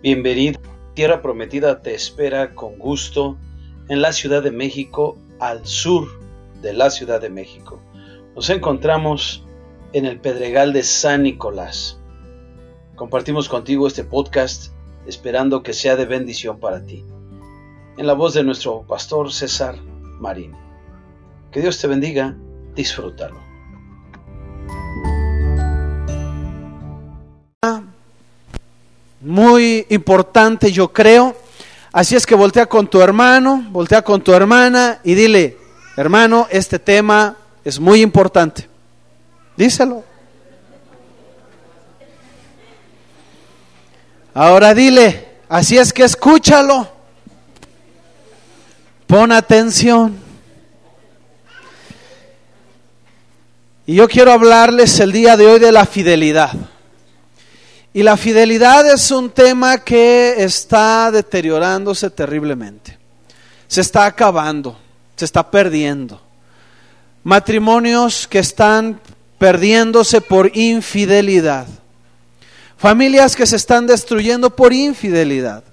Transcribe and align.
Bienvenido. 0.00 0.60
Tierra 0.94 1.22
Prometida 1.22 1.82
te 1.82 1.92
espera 1.92 2.54
con 2.54 2.78
gusto 2.78 3.36
en 3.88 4.00
la 4.00 4.12
Ciudad 4.12 4.44
de 4.44 4.52
México, 4.52 5.18
al 5.40 5.66
sur 5.66 6.06
de 6.62 6.72
la 6.72 6.90
Ciudad 6.90 7.20
de 7.20 7.30
México. 7.30 7.82
Nos 8.36 8.48
encontramos 8.48 9.44
en 9.92 10.06
el 10.06 10.20
Pedregal 10.20 10.72
de 10.72 10.84
San 10.84 11.24
Nicolás. 11.24 11.98
Compartimos 12.94 13.48
contigo 13.48 13.88
este 13.88 14.04
podcast 14.04 14.72
esperando 15.08 15.64
que 15.64 15.72
sea 15.72 15.96
de 15.96 16.04
bendición 16.04 16.60
para 16.60 16.80
ti. 16.86 17.04
En 17.96 18.06
la 18.06 18.12
voz 18.12 18.34
de 18.34 18.44
nuestro 18.44 18.82
pastor 18.82 19.32
César 19.32 19.82
Marín. 20.20 20.52
Que 21.50 21.60
Dios 21.60 21.80
te 21.80 21.88
bendiga, 21.88 22.36
disfrútalo. 22.76 23.47
Muy 29.28 29.84
importante, 29.90 30.72
yo 30.72 30.90
creo. 30.90 31.36
Así 31.92 32.16
es 32.16 32.24
que 32.24 32.34
voltea 32.34 32.64
con 32.64 32.88
tu 32.88 33.02
hermano, 33.02 33.62
voltea 33.68 34.00
con 34.00 34.22
tu 34.22 34.32
hermana 34.32 35.00
y 35.04 35.14
dile, 35.14 35.58
hermano, 35.98 36.48
este 36.50 36.78
tema 36.78 37.36
es 37.62 37.78
muy 37.78 38.00
importante. 38.00 38.66
Díselo. 39.54 40.02
Ahora 44.32 44.72
dile, 44.72 45.28
así 45.50 45.76
es 45.76 45.92
que 45.92 46.04
escúchalo. 46.04 46.88
Pon 49.06 49.30
atención. 49.30 50.16
Y 53.84 53.94
yo 53.96 54.08
quiero 54.08 54.32
hablarles 54.32 54.98
el 55.00 55.12
día 55.12 55.36
de 55.36 55.46
hoy 55.46 55.58
de 55.58 55.70
la 55.70 55.84
fidelidad. 55.84 56.52
Y 57.98 58.04
la 58.04 58.16
fidelidad 58.16 58.88
es 58.88 59.10
un 59.10 59.28
tema 59.28 59.78
que 59.78 60.44
está 60.44 61.10
deteriorándose 61.10 62.08
terriblemente. 62.10 62.96
Se 63.66 63.80
está 63.80 64.06
acabando, 64.06 64.78
se 65.16 65.24
está 65.24 65.50
perdiendo. 65.50 66.22
Matrimonios 67.24 68.28
que 68.28 68.38
están 68.38 69.00
perdiéndose 69.36 70.20
por 70.20 70.56
infidelidad. 70.56 71.66
Familias 72.76 73.34
que 73.34 73.46
se 73.46 73.56
están 73.56 73.84
destruyendo 73.88 74.54
por 74.54 74.72
infidelidad. 74.72 75.64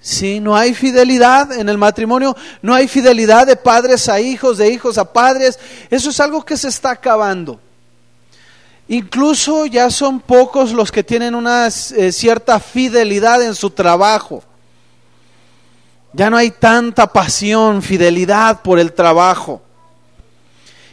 Si 0.00 0.40
no 0.40 0.56
hay 0.56 0.74
fidelidad 0.74 1.52
en 1.52 1.68
el 1.68 1.78
matrimonio, 1.78 2.36
no 2.62 2.74
hay 2.74 2.88
fidelidad 2.88 3.46
de 3.46 3.54
padres 3.54 4.08
a 4.08 4.18
hijos, 4.20 4.58
de 4.58 4.68
hijos 4.72 4.98
a 4.98 5.12
padres. 5.12 5.56
Eso 5.88 6.10
es 6.10 6.18
algo 6.18 6.44
que 6.44 6.56
se 6.56 6.66
está 6.66 6.90
acabando. 6.90 7.60
Incluso 8.92 9.66
ya 9.66 9.88
son 9.88 10.18
pocos 10.18 10.72
los 10.72 10.90
que 10.90 11.04
tienen 11.04 11.36
una 11.36 11.68
eh, 11.68 12.10
cierta 12.10 12.58
fidelidad 12.58 13.40
en 13.40 13.54
su 13.54 13.70
trabajo. 13.70 14.42
Ya 16.12 16.28
no 16.28 16.36
hay 16.36 16.50
tanta 16.50 17.06
pasión, 17.12 17.82
fidelidad 17.82 18.62
por 18.62 18.80
el 18.80 18.92
trabajo. 18.92 19.62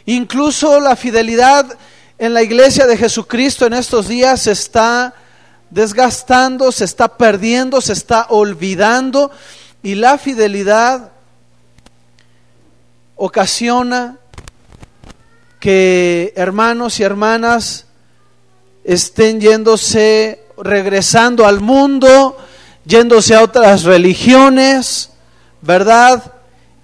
Incluso 0.06 0.78
la 0.78 0.94
fidelidad 0.94 1.76
en 2.18 2.34
la 2.34 2.42
iglesia 2.42 2.86
de 2.86 2.96
Jesucristo 2.96 3.66
en 3.66 3.72
estos 3.72 4.06
días 4.06 4.42
se 4.42 4.52
está 4.52 5.12
desgastando, 5.68 6.70
se 6.70 6.84
está 6.84 7.16
perdiendo, 7.18 7.80
se 7.80 7.94
está 7.94 8.26
olvidando 8.28 9.32
y 9.82 9.96
la 9.96 10.18
fidelidad 10.18 11.10
ocasiona 13.16 14.18
que 15.58 16.32
hermanos 16.36 17.00
y 17.00 17.02
hermanas 17.02 17.86
estén 18.88 19.38
yéndose, 19.38 20.40
regresando 20.56 21.46
al 21.46 21.60
mundo, 21.60 22.38
yéndose 22.86 23.34
a 23.34 23.42
otras 23.42 23.82
religiones, 23.82 25.10
¿verdad? 25.60 26.32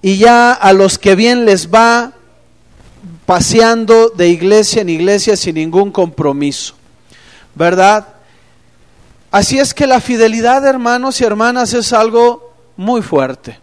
Y 0.03 0.19
ya 0.19 0.53
a 0.53 0.75
los 0.75 0.99
que 0.99 1.15
bien 1.15 1.47
les 1.47 1.73
va, 1.73 2.13
paseando 3.25 4.11
de 4.11 4.29
iglesia 4.29 4.83
en 4.83 4.91
iglesia 4.91 5.35
sin 5.35 5.55
ningún 5.55 5.91
compromiso, 5.91 6.75
¿verdad? 7.55 8.07
Así 9.31 9.59
es 9.59 9.73
que 9.73 9.87
la 9.87 10.03
fidelidad, 10.03 10.67
hermanos 10.67 11.23
y 11.23 11.25
hermanas, 11.25 11.73
es 11.73 11.95
algo 11.95 12.53
muy 12.77 13.01
fuerte. 13.01 13.59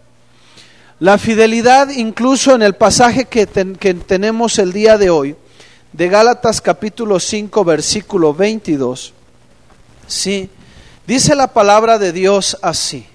La 0.97 1.19
fidelidad, 1.19 1.91
incluso 1.91 2.55
en 2.55 2.63
el 2.63 2.73
pasaje 2.73 3.25
que, 3.25 3.45
que 3.45 3.93
tenemos 3.93 4.57
el 4.57 4.73
día 4.73 4.97
de 4.97 5.11
hoy, 5.11 5.35
de 5.93 6.07
Gálatas 6.07 6.61
capítulo 6.61 7.19
5, 7.19 7.65
versículo 7.65 8.33
22, 8.33 9.13
sí, 10.07 10.49
dice 11.05 11.35
la 11.35 11.47
palabra 11.47 11.97
de 11.97 12.11
Dios 12.13 12.57
así. 12.61 13.05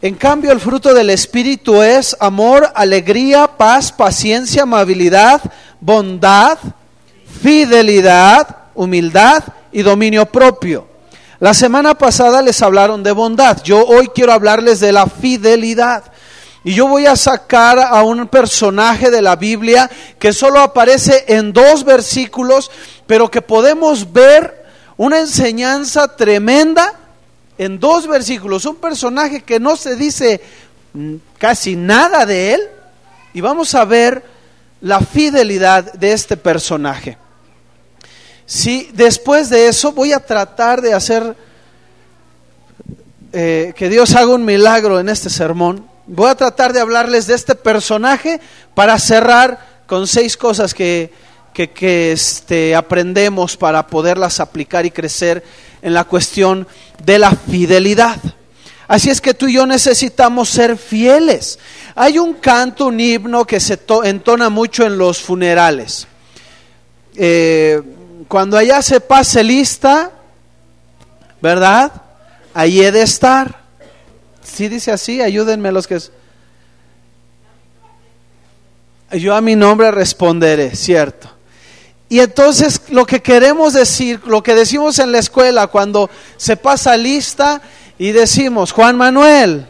En 0.00 0.16
cambio, 0.16 0.50
el 0.50 0.58
fruto 0.58 0.92
del 0.94 1.10
Espíritu 1.10 1.80
es 1.80 2.16
amor, 2.18 2.68
alegría, 2.74 3.46
paz, 3.46 3.92
paciencia, 3.92 4.64
amabilidad, 4.64 5.40
bondad, 5.80 6.58
fidelidad, 7.40 8.56
humildad 8.74 9.44
y 9.70 9.82
dominio 9.82 10.26
propio. 10.26 10.88
La 11.38 11.54
semana 11.54 11.94
pasada 11.94 12.42
les 12.42 12.60
hablaron 12.62 13.04
de 13.04 13.12
bondad. 13.12 13.62
Yo 13.62 13.84
hoy 13.86 14.08
quiero 14.12 14.32
hablarles 14.32 14.80
de 14.80 14.90
la 14.90 15.06
fidelidad. 15.06 16.04
Y 16.64 16.74
yo 16.74 16.86
voy 16.86 17.06
a 17.06 17.16
sacar 17.16 17.78
a 17.80 18.02
un 18.02 18.28
personaje 18.28 19.10
de 19.10 19.20
la 19.20 19.34
Biblia 19.36 19.90
que 20.18 20.32
solo 20.32 20.60
aparece 20.60 21.24
en 21.26 21.52
dos 21.52 21.84
versículos, 21.84 22.70
pero 23.06 23.30
que 23.30 23.42
podemos 23.42 24.12
ver 24.12 24.64
una 24.96 25.18
enseñanza 25.18 26.16
tremenda 26.16 26.94
en 27.58 27.80
dos 27.80 28.06
versículos, 28.06 28.64
un 28.64 28.76
personaje 28.76 29.42
que 29.42 29.58
no 29.58 29.76
se 29.76 29.96
dice 29.96 30.40
mm, 30.92 31.16
casi 31.38 31.74
nada 31.74 32.24
de 32.26 32.54
él, 32.54 32.60
y 33.34 33.40
vamos 33.40 33.74
a 33.74 33.84
ver 33.84 34.22
la 34.80 35.00
fidelidad 35.00 35.92
de 35.94 36.12
este 36.12 36.36
personaje. 36.36 37.18
Si 38.46 38.88
después 38.92 39.48
de 39.48 39.68
eso 39.68 39.92
voy 39.92 40.12
a 40.12 40.20
tratar 40.20 40.80
de 40.80 40.94
hacer 40.94 41.36
eh, 43.32 43.72
que 43.76 43.88
Dios 43.88 44.14
haga 44.14 44.34
un 44.34 44.44
milagro 44.44 45.00
en 45.00 45.08
este 45.08 45.30
sermón, 45.30 45.91
voy 46.06 46.30
a 46.30 46.34
tratar 46.34 46.72
de 46.72 46.80
hablarles 46.80 47.26
de 47.26 47.34
este 47.34 47.54
personaje 47.54 48.40
para 48.74 48.98
cerrar 48.98 49.82
con 49.86 50.06
seis 50.06 50.36
cosas 50.36 50.74
que, 50.74 51.12
que, 51.52 52.12
este, 52.12 52.74
aprendemos 52.74 53.56
para 53.56 53.86
poderlas 53.86 54.40
aplicar 54.40 54.86
y 54.86 54.90
crecer 54.90 55.44
en 55.82 55.94
la 55.94 56.04
cuestión 56.04 56.66
de 57.04 57.18
la 57.18 57.32
fidelidad. 57.32 58.18
Así 58.88 59.10
es 59.10 59.20
que 59.20 59.34
tú 59.34 59.48
y 59.48 59.54
yo 59.54 59.66
necesitamos 59.66 60.48
ser 60.48 60.76
fieles. 60.76 61.58
Hay 61.94 62.18
un 62.18 62.34
canto, 62.34 62.86
un 62.86 63.00
himno 63.00 63.46
que 63.46 63.60
se 63.60 63.78
entona 64.04 64.50
mucho 64.50 64.84
en 64.84 64.98
los 64.98 65.20
funerales. 65.20 66.06
Eh, 67.14 67.80
cuando 68.28 68.56
allá 68.56 68.82
se 68.82 69.00
pase 69.00 69.44
lista, 69.44 70.10
¿verdad? 71.40 71.92
Ahí 72.54 72.80
he 72.80 72.92
de 72.92 73.02
estar. 73.02 73.61
Si 74.42 74.68
dice 74.68 74.92
así, 74.92 75.20
ayúdenme 75.20 75.72
los 75.72 75.86
que... 75.86 75.98
Yo 79.12 79.34
a 79.34 79.40
mi 79.40 79.56
nombre 79.56 79.90
responderé, 79.90 80.74
cierto. 80.74 81.28
Y 82.08 82.20
entonces 82.20 82.82
lo 82.88 83.06
que 83.06 83.22
queremos 83.22 83.72
decir, 83.72 84.20
lo 84.26 84.42
que 84.42 84.54
decimos 84.54 84.98
en 84.98 85.12
la 85.12 85.18
escuela 85.18 85.66
cuando 85.66 86.10
se 86.36 86.56
pasa 86.56 86.96
lista 86.96 87.62
y 87.98 88.12
decimos, 88.12 88.72
Juan 88.72 88.96
Manuel. 88.96 89.66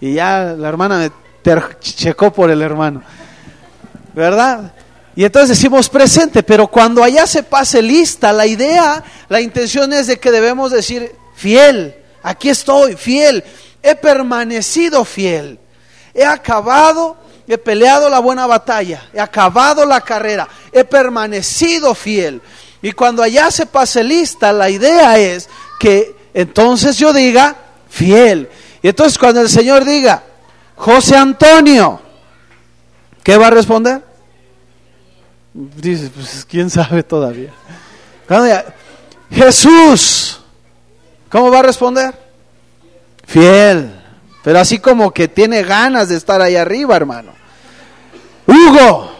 Y 0.00 0.14
ya 0.14 0.54
la 0.56 0.68
hermana 0.68 0.98
me 0.98 1.10
checó 1.80 2.32
por 2.32 2.50
el 2.50 2.62
hermano. 2.62 3.02
¿Verdad? 4.14 4.72
Y 5.16 5.24
entonces 5.24 5.56
decimos 5.56 5.88
presente, 5.88 6.42
pero 6.42 6.68
cuando 6.68 7.02
allá 7.02 7.26
se 7.26 7.42
pase 7.42 7.80
lista, 7.80 8.32
la 8.32 8.46
idea, 8.46 9.02
la 9.28 9.40
intención 9.40 9.92
es 9.92 10.06
de 10.06 10.18
que 10.18 10.30
debemos 10.30 10.70
decir 10.70 11.12
fiel, 11.34 11.94
aquí 12.26 12.48
estoy, 12.48 12.96
fiel, 12.96 13.44
he 13.82 13.94
permanecido 13.94 15.04
fiel, 15.04 15.58
he 16.12 16.24
acabado 16.24 17.16
he 17.48 17.58
peleado 17.58 18.08
la 18.10 18.18
buena 18.18 18.46
batalla, 18.46 19.08
he 19.12 19.20
acabado 19.20 19.86
la 19.86 20.00
carrera, 20.00 20.48
he 20.72 20.84
permanecido 20.84 21.94
fiel. 21.94 22.42
Y 22.82 22.90
cuando 22.90 23.22
allá 23.22 23.50
se 23.50 23.66
pase 23.66 24.02
lista, 24.02 24.52
la 24.52 24.68
idea 24.68 25.16
es 25.16 25.48
que 25.78 26.16
entonces 26.34 26.98
yo 26.98 27.12
diga 27.12 27.54
fiel. 27.88 28.48
Y 28.82 28.88
entonces 28.88 29.16
cuando 29.16 29.40
el 29.40 29.48
Señor 29.48 29.84
diga, 29.84 30.24
José 30.74 31.16
Antonio, 31.16 32.00
¿qué 33.22 33.36
va 33.36 33.46
a 33.46 33.50
responder? 33.50 34.04
Dice, 35.54 36.10
pues 36.10 36.44
quién 36.48 36.68
sabe 36.68 37.04
todavía. 37.04 37.52
Jesús, 39.30 40.40
¿cómo 41.30 41.50
va 41.50 41.60
a 41.60 41.62
responder? 41.62 42.14
Fiel. 43.26 43.92
Pero 44.42 44.60
así 44.60 44.78
como 44.78 45.12
que 45.12 45.28
tiene 45.28 45.62
ganas 45.62 46.08
de 46.08 46.16
estar 46.16 46.40
ahí 46.40 46.56
arriba, 46.56 46.94
hermano. 46.94 47.32
Hugo, 48.46 49.10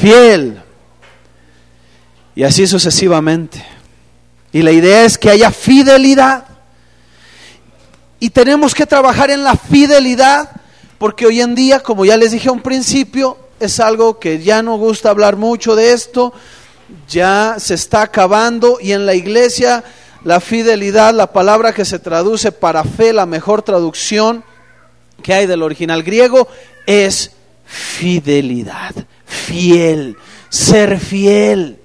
fiel. 0.00 0.62
Y 2.34 2.44
así 2.44 2.66
sucesivamente. 2.66 3.64
Y 4.52 4.62
la 4.62 4.70
idea 4.70 5.04
es 5.04 5.18
que 5.18 5.30
haya 5.30 5.50
fidelidad. 5.50 6.44
Y 8.20 8.30
tenemos 8.30 8.74
que 8.74 8.86
trabajar 8.86 9.30
en 9.30 9.42
la 9.42 9.56
fidelidad, 9.56 10.50
porque 10.98 11.26
hoy 11.26 11.40
en 11.40 11.56
día, 11.56 11.80
como 11.80 12.04
ya 12.04 12.16
les 12.16 12.30
dije 12.30 12.48
a 12.48 12.52
un 12.52 12.62
principio, 12.62 13.36
es 13.58 13.80
algo 13.80 14.18
que 14.20 14.40
ya 14.40 14.62
no 14.62 14.76
gusta 14.76 15.10
hablar 15.10 15.36
mucho 15.36 15.74
de 15.74 15.92
esto, 15.92 16.32
ya 17.08 17.56
se 17.58 17.74
está 17.74 18.02
acabando 18.02 18.78
y 18.80 18.92
en 18.92 19.06
la 19.06 19.14
iglesia 19.14 19.82
la 20.24 20.40
fidelidad, 20.40 21.14
la 21.14 21.32
palabra 21.32 21.72
que 21.72 21.84
se 21.84 21.98
traduce 21.98 22.52
para 22.52 22.84
fe, 22.84 23.12
la 23.12 23.26
mejor 23.26 23.62
traducción 23.62 24.44
que 25.22 25.34
hay 25.34 25.46
del 25.46 25.62
original 25.62 26.02
griego, 26.02 26.48
es 26.86 27.32
fidelidad, 27.64 28.94
fiel, 29.24 30.16
ser 30.48 30.98
fiel. 30.98 31.78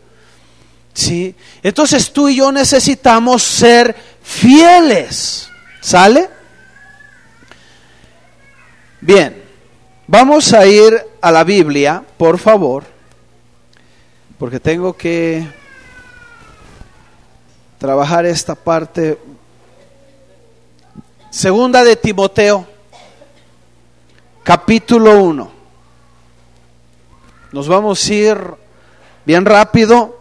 ¿Sí? 0.94 1.36
Entonces 1.62 2.12
tú 2.12 2.28
y 2.28 2.38
yo 2.38 2.52
necesitamos 2.52 3.44
ser 3.44 3.96
fieles. 4.24 5.50
¿Sale? 5.80 6.30
Bien, 9.00 9.44
vamos 10.08 10.54
a 10.54 10.66
ir 10.66 11.00
a 11.22 11.32
la 11.32 11.44
Biblia, 11.44 12.04
por 12.18 12.40
favor, 12.40 12.84
porque 14.40 14.60
tengo 14.60 14.98
que 14.98 15.48
trabajar 17.78 18.26
esta 18.26 18.56
parte. 18.56 19.18
Segunda 21.30 21.84
de 21.84 21.96
Timoteo, 21.96 22.66
capítulo 24.44 25.22
1. 25.24 25.52
Nos 27.52 27.68
vamos 27.68 28.08
a 28.08 28.14
ir 28.14 28.38
bien 29.26 29.46
rápido, 29.46 30.18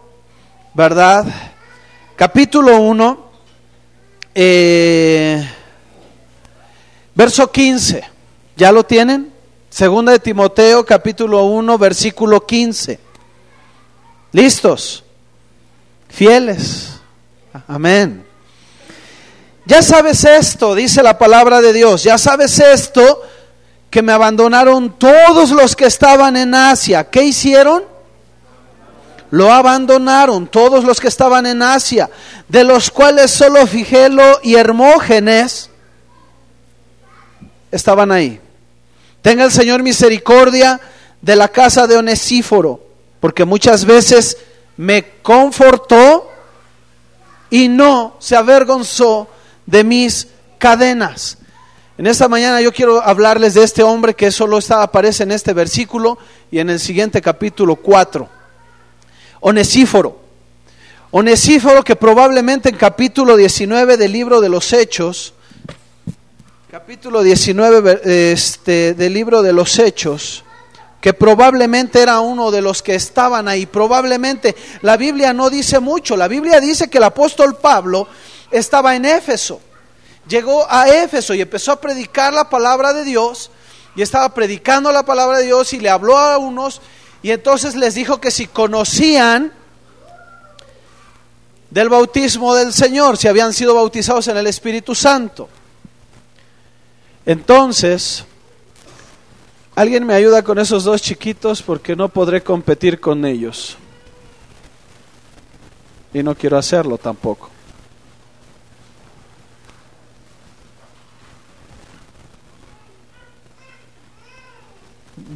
¿verdad? 0.73 1.25
Capítulo 2.15 2.79
1, 2.79 3.25
eh, 4.35 5.49
verso 7.15 7.51
15. 7.51 8.03
¿Ya 8.55 8.71
lo 8.71 8.83
tienen? 8.83 9.33
Segunda 9.69 10.11
de 10.11 10.19
Timoteo, 10.19 10.85
capítulo 10.85 11.43
1, 11.45 11.77
versículo 11.77 12.45
15. 12.45 12.99
¿Listos? 14.31 15.03
Fieles. 16.09 16.96
Amén. 17.67 18.25
Ya 19.65 19.81
sabes 19.81 20.23
esto, 20.23 20.75
dice 20.75 21.03
la 21.03 21.17
palabra 21.17 21.59
de 21.59 21.73
Dios, 21.73 22.03
ya 22.03 22.17
sabes 22.17 22.57
esto, 22.59 23.21
que 23.89 24.01
me 24.01 24.13
abandonaron 24.13 24.97
todos 24.97 25.51
los 25.51 25.75
que 25.75 25.85
estaban 25.85 26.37
en 26.37 26.55
Asia. 26.55 27.09
¿Qué 27.09 27.23
hicieron? 27.23 27.83
Lo 29.29 29.51
abandonaron 29.51 30.47
todos 30.47 30.85
los 30.85 31.01
que 31.01 31.09
estaban 31.09 31.45
en 31.45 31.61
Asia, 31.61 32.09
de 32.47 32.63
los 32.63 32.89
cuales 32.89 33.31
solo 33.31 33.67
Figelo 33.67 34.39
y 34.41 34.55
Hermógenes 34.55 35.69
estaban 37.71 38.11
ahí. 38.11 38.39
Tenga 39.21 39.43
el 39.43 39.51
Señor 39.51 39.83
misericordia 39.83 40.79
de 41.21 41.35
la 41.35 41.49
casa 41.49 41.87
de 41.87 41.97
Onesíforo, 41.97 42.79
porque 43.19 43.43
muchas 43.43 43.83
veces 43.83 44.37
me 44.77 45.03
confortó 45.21 46.26
y 47.49 47.67
no 47.67 48.15
se 48.19 48.35
avergonzó 48.35 49.27
de 49.65 49.83
mis 49.83 50.27
cadenas. 50.57 51.37
En 51.97 52.05
esta 52.05 52.27
mañana 52.27 52.61
yo 52.61 52.71
quiero 52.71 53.01
hablarles 53.01 53.55
de 53.55 53.63
este 53.63 53.81
hombre 53.81 54.13
que 54.13 54.31
solo 54.31 54.59
está, 54.59 54.83
aparece 54.83 55.23
en 55.23 55.31
este 55.31 55.53
versículo 55.53 56.17
y 56.51 56.59
en 56.59 56.69
el 56.69 56.79
siguiente 56.79 57.21
capítulo 57.21 57.75
4. 57.75 58.29
Onesíforo. 59.39 60.19
Onesíforo 61.11 61.83
que 61.83 61.95
probablemente 61.95 62.69
en 62.69 62.75
capítulo 62.75 63.35
19 63.35 63.97
del 63.97 64.11
libro 64.11 64.41
de 64.41 64.49
los 64.49 64.73
Hechos, 64.73 65.33
capítulo 66.69 67.23
19 67.23 68.01
este, 68.31 68.93
del 68.93 69.13
libro 69.13 69.41
de 69.41 69.53
los 69.53 69.79
Hechos, 69.79 70.43
que 71.01 71.13
probablemente 71.13 72.01
era 72.01 72.19
uno 72.19 72.49
de 72.51 72.61
los 72.61 72.81
que 72.81 72.95
estaban 72.95 73.47
ahí. 73.47 73.65
Probablemente 73.65 74.55
la 74.81 74.97
Biblia 74.97 75.33
no 75.33 75.49
dice 75.49 75.79
mucho. 75.79 76.17
La 76.17 76.27
Biblia 76.27 76.59
dice 76.59 76.89
que 76.89 76.97
el 76.97 77.03
apóstol 77.03 77.57
Pablo 77.57 78.07
estaba 78.49 78.95
en 78.95 79.05
Éfeso. 79.05 79.61
Llegó 80.27 80.65
a 80.69 80.89
Éfeso 80.89 81.33
y 81.33 81.41
empezó 81.41 81.71
a 81.71 81.79
predicar 81.79 82.33
la 82.33 82.49
palabra 82.49 82.93
de 82.93 83.03
Dios. 83.03 83.51
Y 83.95 84.01
estaba 84.01 84.33
predicando 84.33 84.91
la 84.91 85.03
palabra 85.03 85.37
de 85.39 85.45
Dios 85.45 85.73
y 85.73 85.79
le 85.79 85.89
habló 85.89 86.17
a 86.17 86.37
unos. 86.37 86.81
Y 87.21 87.31
entonces 87.31 87.75
les 87.75 87.95
dijo 87.95 88.19
que 88.19 88.31
si 88.31 88.47
conocían 88.47 89.53
del 91.69 91.89
bautismo 91.89 92.55
del 92.55 92.73
Señor, 92.73 93.17
si 93.17 93.27
habían 93.27 93.53
sido 93.53 93.75
bautizados 93.75 94.27
en 94.27 94.37
el 94.37 94.47
Espíritu 94.47 94.95
Santo. 94.95 95.49
Entonces, 97.25 98.23
¿Alguien 99.77 100.07
me 100.07 100.15
ayuda 100.15 100.41
con 100.41 100.57
esos 100.57 100.85
dos 100.85 101.03
chiquitos 101.03 101.61
porque 101.61 101.95
no 101.95 102.09
podré 102.09 102.41
competir 102.41 102.99
con 102.99 103.23
ellos? 103.23 103.77
Y 106.11 106.23
no 106.23 106.33
quiero 106.33 106.57
hacerlo 106.57 106.97
tampoco. 106.97 107.51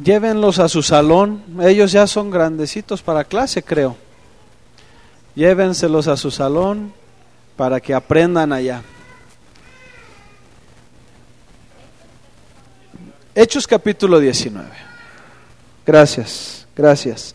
Llévenlos 0.02 0.58
a 0.58 0.68
su 0.68 0.82
salón. 0.82 1.44
Ellos 1.60 1.92
ya 1.92 2.08
son 2.08 2.28
grandecitos 2.28 3.00
para 3.00 3.22
clase, 3.22 3.62
creo. 3.62 3.96
Llévenselos 5.36 6.08
a 6.08 6.16
su 6.16 6.32
salón 6.32 6.92
para 7.56 7.78
que 7.78 7.94
aprendan 7.94 8.52
allá. 8.52 8.82
Hechos 13.34 13.66
capítulo 13.66 14.20
19. 14.20 14.68
Gracias, 15.86 16.66
gracias. 16.76 17.34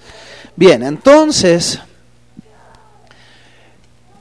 Bien, 0.56 0.84
entonces, 0.84 1.80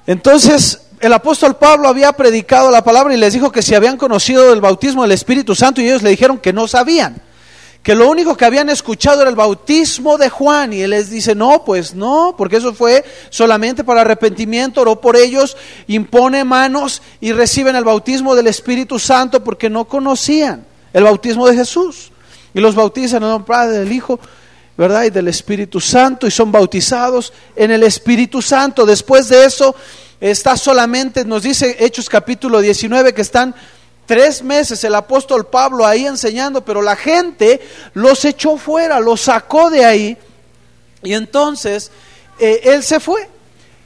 entonces 0.06 0.80
el 1.00 1.12
apóstol 1.12 1.56
Pablo 1.56 1.88
había 1.88 2.12
predicado 2.14 2.70
la 2.70 2.82
palabra 2.82 3.12
y 3.12 3.18
les 3.18 3.34
dijo 3.34 3.52
que 3.52 3.60
si 3.60 3.74
habían 3.74 3.98
conocido 3.98 4.54
el 4.54 4.62
bautismo 4.62 5.02
del 5.02 5.12
Espíritu 5.12 5.54
Santo 5.54 5.82
y 5.82 5.86
ellos 5.86 6.02
le 6.02 6.08
dijeron 6.08 6.38
que 6.38 6.54
no 6.54 6.66
sabían, 6.66 7.20
que 7.82 7.94
lo 7.94 8.08
único 8.08 8.38
que 8.38 8.46
habían 8.46 8.70
escuchado 8.70 9.20
era 9.20 9.28
el 9.28 9.36
bautismo 9.36 10.16
de 10.16 10.30
Juan 10.30 10.72
y 10.72 10.80
él 10.80 10.90
les 10.90 11.10
dice, 11.10 11.34
no, 11.34 11.62
pues 11.62 11.94
no, 11.94 12.34
porque 12.38 12.56
eso 12.56 12.72
fue 12.72 13.04
solamente 13.28 13.84
para 13.84 14.00
arrepentimiento, 14.00 14.80
oró 14.80 14.98
por 14.98 15.14
ellos, 15.14 15.58
impone 15.88 16.42
manos 16.42 17.02
y 17.20 17.32
reciben 17.32 17.76
el 17.76 17.84
bautismo 17.84 18.34
del 18.34 18.46
Espíritu 18.46 18.98
Santo 18.98 19.44
porque 19.44 19.68
no 19.68 19.84
conocían 19.84 20.64
el 20.92 21.04
bautismo 21.04 21.46
de 21.46 21.56
Jesús. 21.56 22.10
Y 22.54 22.60
los 22.60 22.74
bautizan 22.74 23.22
en 23.22 23.24
el 23.24 23.30
nombre 23.30 23.66
del 23.68 23.92
Hijo, 23.92 24.18
¿verdad? 24.76 25.04
Y 25.04 25.10
del 25.10 25.28
Espíritu 25.28 25.80
Santo 25.80 26.26
y 26.26 26.30
son 26.30 26.50
bautizados 26.50 27.32
en 27.54 27.70
el 27.70 27.82
Espíritu 27.82 28.40
Santo. 28.40 28.86
Después 28.86 29.28
de 29.28 29.44
eso 29.44 29.74
está 30.20 30.56
solamente, 30.56 31.24
nos 31.24 31.42
dice 31.42 31.76
Hechos 31.78 32.08
capítulo 32.08 32.60
19, 32.60 33.12
que 33.12 33.22
están 33.22 33.54
tres 34.06 34.42
meses 34.42 34.82
el 34.84 34.94
apóstol 34.94 35.46
Pablo 35.46 35.86
ahí 35.86 36.06
enseñando, 36.06 36.64
pero 36.64 36.80
la 36.80 36.96
gente 36.96 37.60
los 37.94 38.24
echó 38.24 38.56
fuera, 38.56 39.00
los 39.00 39.20
sacó 39.20 39.68
de 39.70 39.84
ahí. 39.84 40.16
Y 41.02 41.12
entonces 41.12 41.90
eh, 42.38 42.60
él 42.64 42.82
se 42.82 43.00
fue 43.00 43.28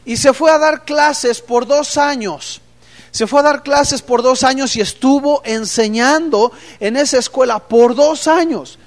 y 0.04 0.16
se 0.16 0.32
fue 0.32 0.50
a 0.50 0.58
dar 0.58 0.84
clases 0.84 1.40
por 1.40 1.66
dos 1.66 1.96
años. 1.96 2.60
Se 3.10 3.26
fue 3.26 3.40
a 3.40 3.44
dar 3.44 3.62
clases 3.62 4.02
por 4.02 4.22
dos 4.22 4.44
años 4.44 4.76
y 4.76 4.80
estuvo 4.80 5.42
enseñando 5.44 6.52
en 6.78 6.96
esa 6.96 7.18
escuela 7.18 7.58
por 7.58 7.94
dos 7.94 8.28
años. 8.28 8.78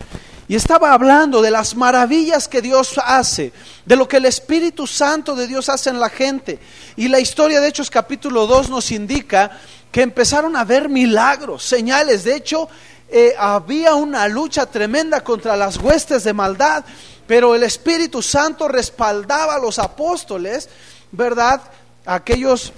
Y 0.48 0.56
estaba 0.56 0.94
hablando 0.94 1.42
de 1.42 1.52
las 1.52 1.76
maravillas 1.76 2.48
que 2.48 2.62
Dios 2.62 3.00
hace, 3.04 3.54
de 3.86 3.96
lo 3.96 4.08
que 4.08 4.18
el 4.18 4.26
Espíritu 4.26 4.88
Santo 4.88 5.36
de 5.36 5.48
Dios 5.48 5.70
hace 5.70 5.90
en 5.90 6.00
la 6.00 6.10
gente. 6.10 6.60
Y 6.96 7.08
la 7.08 7.20
historia 7.20 7.62
de 7.62 7.70
Hechos 7.70 7.90
capítulo 7.90 8.46
2 8.46 8.70
nos 8.70 8.92
indica 8.92 9.52
que 9.92 10.02
empezaron 10.02 10.56
a 10.56 10.66
ver 10.66 10.90
milagros, 10.90 11.64
señales. 11.64 12.24
De 12.24 12.36
hecho, 12.36 12.68
eh, 13.10 13.34
había 13.38 13.96
una 13.96 14.28
lucha 14.28 14.66
tremenda 14.66 15.24
contra 15.24 15.56
las 15.56 15.78
huestes 15.78 16.24
de 16.24 16.34
maldad, 16.34 16.84
pero 17.26 17.56
el 17.56 17.64
Espíritu 17.64 18.22
Santo 18.22 18.68
respaldaba 18.68 19.56
a 19.56 19.60
los 19.60 19.80
apóstoles, 19.80 20.68
¿verdad? 21.12 21.62
Aquellos 22.06 22.74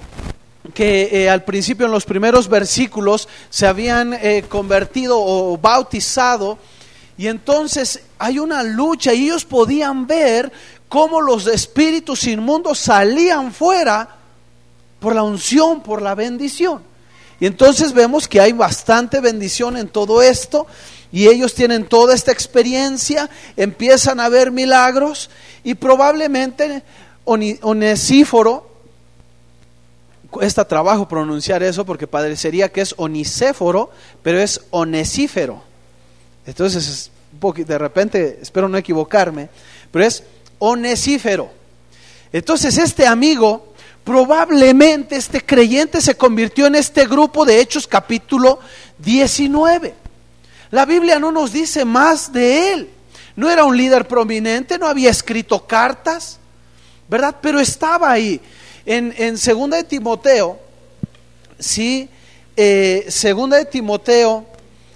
que 0.74 1.10
eh, 1.12 1.30
al 1.30 1.44
principio 1.44 1.86
en 1.86 1.92
los 1.92 2.06
primeros 2.06 2.48
versículos 2.48 3.28
se 3.50 3.68
habían 3.68 4.14
eh, 4.14 4.46
convertido 4.48 5.18
o 5.20 5.58
bautizado 5.58 6.58
y 7.18 7.28
entonces 7.28 8.02
hay 8.20 8.40
una 8.40 8.64
lucha 8.64 9.14
y 9.14 9.26
ellos 9.26 9.46
podían 9.46 10.06
ver 10.06 10.52
cómo 10.90 11.22
los 11.22 11.48
espíritus 11.48 12.26
inmundos 12.26 12.80
salían 12.80 13.54
fuera 13.54 14.16
por 15.00 15.16
la 15.16 15.24
unción, 15.24 15.82
por 15.82 16.02
la 16.02 16.16
bendición. 16.16 16.84
Y 17.40 17.46
entonces 17.46 17.94
vemos 17.94 18.28
que 18.28 18.40
hay 18.40 18.54
bastante 18.54 19.20
bendición 19.20 19.78
en 19.78 19.90
todo 19.90 20.22
esto 20.22 20.68
y 21.12 21.28
ellos 21.28 21.54
tienen 21.54 21.86
toda 21.86 22.14
esta 22.14 22.32
experiencia, 22.32 23.30
empiezan 23.56 24.20
a 24.20 24.30
ver 24.30 24.52
milagros 24.52 25.30
y 25.64 25.76
probablemente 25.76 26.84
Onesíforo 27.26 28.75
cuesta 30.30 30.68
trabajo 30.68 31.08
pronunciar 31.08 31.64
eso 31.64 31.86
porque 31.86 32.08
parecería 32.08 32.72
que 32.72 32.82
es 32.82 32.94
onicéforo, 32.98 33.92
pero 34.22 34.40
es 34.40 34.62
onesífero. 34.72 35.62
Entonces, 36.46 36.88
es 36.88 37.12
un 37.34 37.40
poquito, 37.40 37.74
de 37.74 37.78
repente, 37.78 38.40
espero 38.42 38.70
no 38.70 38.78
equivocarme, 38.78 39.50
pero 39.92 40.06
es 40.06 40.24
onesífero. 40.60 41.50
Entonces, 42.32 42.78
este 42.78 43.08
amigo, 43.08 43.74
probablemente 44.04 45.16
este 45.16 45.42
creyente 45.42 46.02
se 46.02 46.16
convirtió 46.16 46.68
en 46.68 46.76
este 46.76 47.08
grupo 47.08 47.46
de 47.46 47.60
Hechos 47.60 47.88
capítulo 47.88 48.60
19. 49.00 49.94
La 50.72 50.86
Biblia 50.86 51.20
no 51.20 51.32
nos 51.32 51.52
dice 51.52 51.86
más 51.86 52.32
de 52.32 52.74
él. 52.74 52.90
No 53.36 53.50
era 53.50 53.66
un 53.66 53.76
líder 53.76 54.08
prominente, 54.08 54.78
no 54.78 54.88
había 54.88 55.10
escrito 55.10 55.66
cartas, 55.66 56.40
¿verdad? 57.10 57.36
Pero 57.42 57.60
estaba 57.60 58.12
ahí. 58.12 58.40
En, 58.86 59.38
segunda 59.38 59.78
de 59.78 59.84
Timoteo, 59.84 60.60
sí, 61.58 62.08
eh, 62.56 63.06
segunda 63.10 63.58
de 63.58 63.66
Timoteo, 63.66 64.46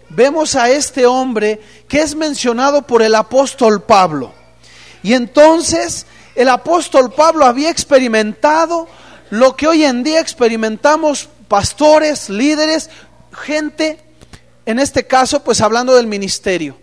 vemos 0.09 0.55
a 0.55 0.69
este 0.69 1.05
hombre 1.05 1.59
que 1.87 2.01
es 2.01 2.15
mencionado 2.15 2.83
por 2.83 3.01
el 3.01 3.15
apóstol 3.15 3.81
Pablo. 3.81 4.33
Y 5.01 5.13
entonces 5.13 6.05
el 6.35 6.49
apóstol 6.49 7.11
Pablo 7.11 7.45
había 7.45 7.69
experimentado 7.69 8.87
lo 9.29 9.55
que 9.55 9.67
hoy 9.67 9.83
en 9.83 10.03
día 10.03 10.19
experimentamos 10.19 11.29
pastores, 11.47 12.29
líderes, 12.29 12.89
gente, 13.31 13.99
en 14.65 14.79
este 14.79 15.07
caso 15.07 15.43
pues 15.43 15.61
hablando 15.61 15.95
del 15.95 16.07
ministerio, 16.07 16.77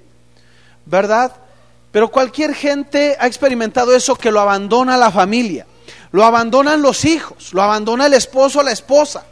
¿verdad? 0.85 1.33
Pero 1.93 2.11
cualquier 2.11 2.55
gente 2.55 3.17
ha 3.19 3.27
experimentado 3.27 3.95
eso 3.95 4.17
que 4.17 4.31
lo 4.31 4.41
abandona 4.41 4.97
la 4.97 5.11
familia, 5.11 5.67
lo 6.13 6.25
abandonan 6.25 6.83
los 6.83 7.05
hijos, 7.05 7.53
lo 7.53 7.63
abandona 7.63 8.07
el 8.07 8.15
esposo 8.15 8.63
la 8.63 8.73
esposa. 8.73 9.27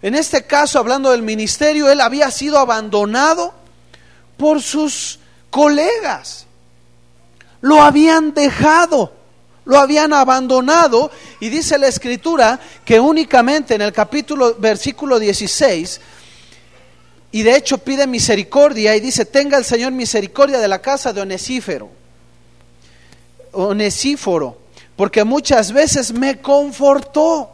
En 0.00 0.14
este 0.14 0.44
caso, 0.44 0.78
hablando 0.78 1.10
del 1.10 1.22
ministerio, 1.22 1.90
él 1.90 2.00
había 2.00 2.30
sido 2.30 2.58
abandonado 2.58 3.52
por 4.36 4.62
sus 4.62 5.18
colegas. 5.50 6.46
Lo 7.60 7.82
habían 7.82 8.32
dejado, 8.32 9.12
lo 9.64 9.78
habían 9.78 10.12
abandonado 10.12 11.10
y 11.40 11.48
dice 11.48 11.78
la 11.78 11.88
escritura 11.88 12.60
que 12.84 13.00
únicamente 13.00 13.74
en 13.74 13.82
el 13.82 13.92
capítulo 13.92 14.54
versículo 14.54 15.18
16 15.18 16.00
y 17.30 17.42
de 17.42 17.56
hecho 17.56 17.78
pide 17.78 18.06
misericordia 18.06 18.96
y 18.96 19.00
dice, 19.00 19.26
tenga 19.26 19.58
el 19.58 19.64
Señor 19.64 19.92
misericordia 19.92 20.58
de 20.58 20.68
la 20.68 20.80
casa 20.80 21.12
de 21.12 21.20
Onesífero. 21.20 21.90
Onesíforo, 23.52 24.58
porque 24.98 25.22
muchas 25.22 25.70
veces 25.70 26.12
me 26.12 26.40
confortó. 26.40 27.50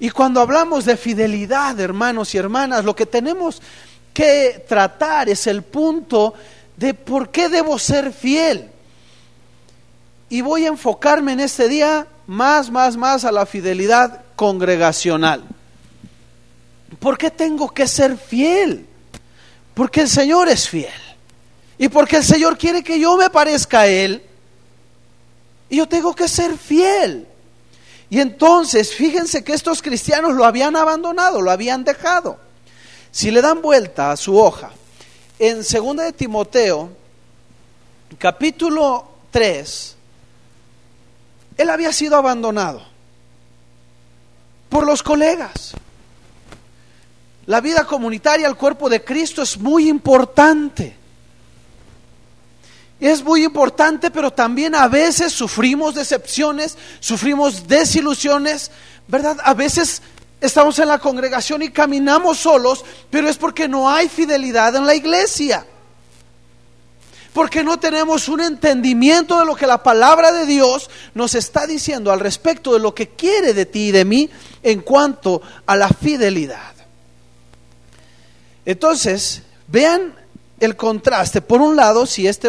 Y 0.00 0.10
cuando 0.10 0.40
hablamos 0.40 0.84
de 0.84 0.96
fidelidad, 0.96 1.78
hermanos 1.78 2.34
y 2.34 2.38
hermanas, 2.38 2.84
lo 2.84 2.96
que 2.96 3.06
tenemos 3.06 3.62
que 4.12 4.64
tratar 4.68 5.28
es 5.28 5.46
el 5.46 5.62
punto 5.62 6.34
de 6.76 6.94
por 6.94 7.30
qué 7.30 7.48
debo 7.48 7.78
ser 7.78 8.12
fiel. 8.12 8.68
Y 10.28 10.40
voy 10.40 10.64
a 10.64 10.70
enfocarme 10.70 11.34
en 11.34 11.38
este 11.38 11.68
día 11.68 12.08
más, 12.26 12.72
más, 12.72 12.96
más 12.96 13.24
a 13.24 13.30
la 13.30 13.46
fidelidad 13.46 14.24
congregacional. 14.34 15.44
¿Por 16.98 17.16
qué 17.16 17.30
tengo 17.30 17.72
que 17.72 17.86
ser 17.86 18.18
fiel? 18.18 18.84
Porque 19.74 20.00
el 20.00 20.08
Señor 20.08 20.48
es 20.48 20.68
fiel. 20.68 20.90
Y 21.78 21.88
porque 21.88 22.16
el 22.16 22.24
Señor 22.24 22.58
quiere 22.58 22.82
que 22.82 22.98
yo 22.98 23.16
me 23.16 23.30
parezca 23.30 23.82
a 23.82 23.86
Él. 23.86 24.25
Y 25.68 25.76
yo 25.76 25.88
tengo 25.88 26.14
que 26.14 26.28
ser 26.28 26.56
fiel. 26.56 27.26
Y 28.08 28.20
entonces, 28.20 28.94
fíjense 28.94 29.42
que 29.42 29.52
estos 29.52 29.82
cristianos 29.82 30.34
lo 30.34 30.44
habían 30.44 30.76
abandonado, 30.76 31.40
lo 31.40 31.50
habían 31.50 31.84
dejado. 31.84 32.38
Si 33.10 33.30
le 33.30 33.42
dan 33.42 33.62
vuelta 33.62 34.12
a 34.12 34.16
su 34.16 34.38
hoja, 34.38 34.70
en 35.38 35.56
2 35.58 35.96
de 35.96 36.12
Timoteo, 36.12 36.90
capítulo 38.18 39.08
3, 39.30 39.96
él 41.56 41.70
había 41.70 41.92
sido 41.92 42.16
abandonado 42.16 42.82
por 44.68 44.86
los 44.86 45.02
colegas. 45.02 45.72
La 47.46 47.60
vida 47.60 47.84
comunitaria, 47.84 48.46
el 48.46 48.56
cuerpo 48.56 48.88
de 48.88 49.04
Cristo 49.04 49.42
es 49.42 49.56
muy 49.58 49.88
importante. 49.88 50.96
Es 52.98 53.22
muy 53.22 53.44
importante, 53.44 54.10
pero 54.10 54.32
también 54.32 54.74
a 54.74 54.88
veces 54.88 55.32
sufrimos 55.32 55.94
decepciones, 55.94 56.78
sufrimos 57.00 57.68
desilusiones, 57.68 58.70
¿verdad? 59.06 59.36
A 59.44 59.52
veces 59.52 60.00
estamos 60.40 60.78
en 60.78 60.88
la 60.88 60.98
congregación 60.98 61.62
y 61.62 61.70
caminamos 61.70 62.38
solos, 62.38 62.84
pero 63.10 63.28
es 63.28 63.36
porque 63.36 63.68
no 63.68 63.90
hay 63.90 64.08
fidelidad 64.08 64.74
en 64.76 64.86
la 64.86 64.94
iglesia. 64.94 65.66
Porque 67.34 67.62
no 67.62 67.78
tenemos 67.78 68.28
un 68.30 68.40
entendimiento 68.40 69.38
de 69.38 69.44
lo 69.44 69.54
que 69.54 69.66
la 69.66 69.82
palabra 69.82 70.32
de 70.32 70.46
Dios 70.46 70.88
nos 71.12 71.34
está 71.34 71.66
diciendo 71.66 72.10
al 72.10 72.20
respecto 72.20 72.72
de 72.72 72.80
lo 72.80 72.94
que 72.94 73.10
quiere 73.10 73.52
de 73.52 73.66
ti 73.66 73.88
y 73.88 73.92
de 73.92 74.06
mí 74.06 74.30
en 74.62 74.80
cuanto 74.80 75.42
a 75.66 75.76
la 75.76 75.90
fidelidad. 75.90 76.72
Entonces, 78.64 79.42
vean 79.68 80.14
el 80.60 80.76
contraste. 80.76 81.40
Por 81.40 81.60
un 81.60 81.76
lado, 81.76 82.06
si 82.06 82.26
este 82.26 82.48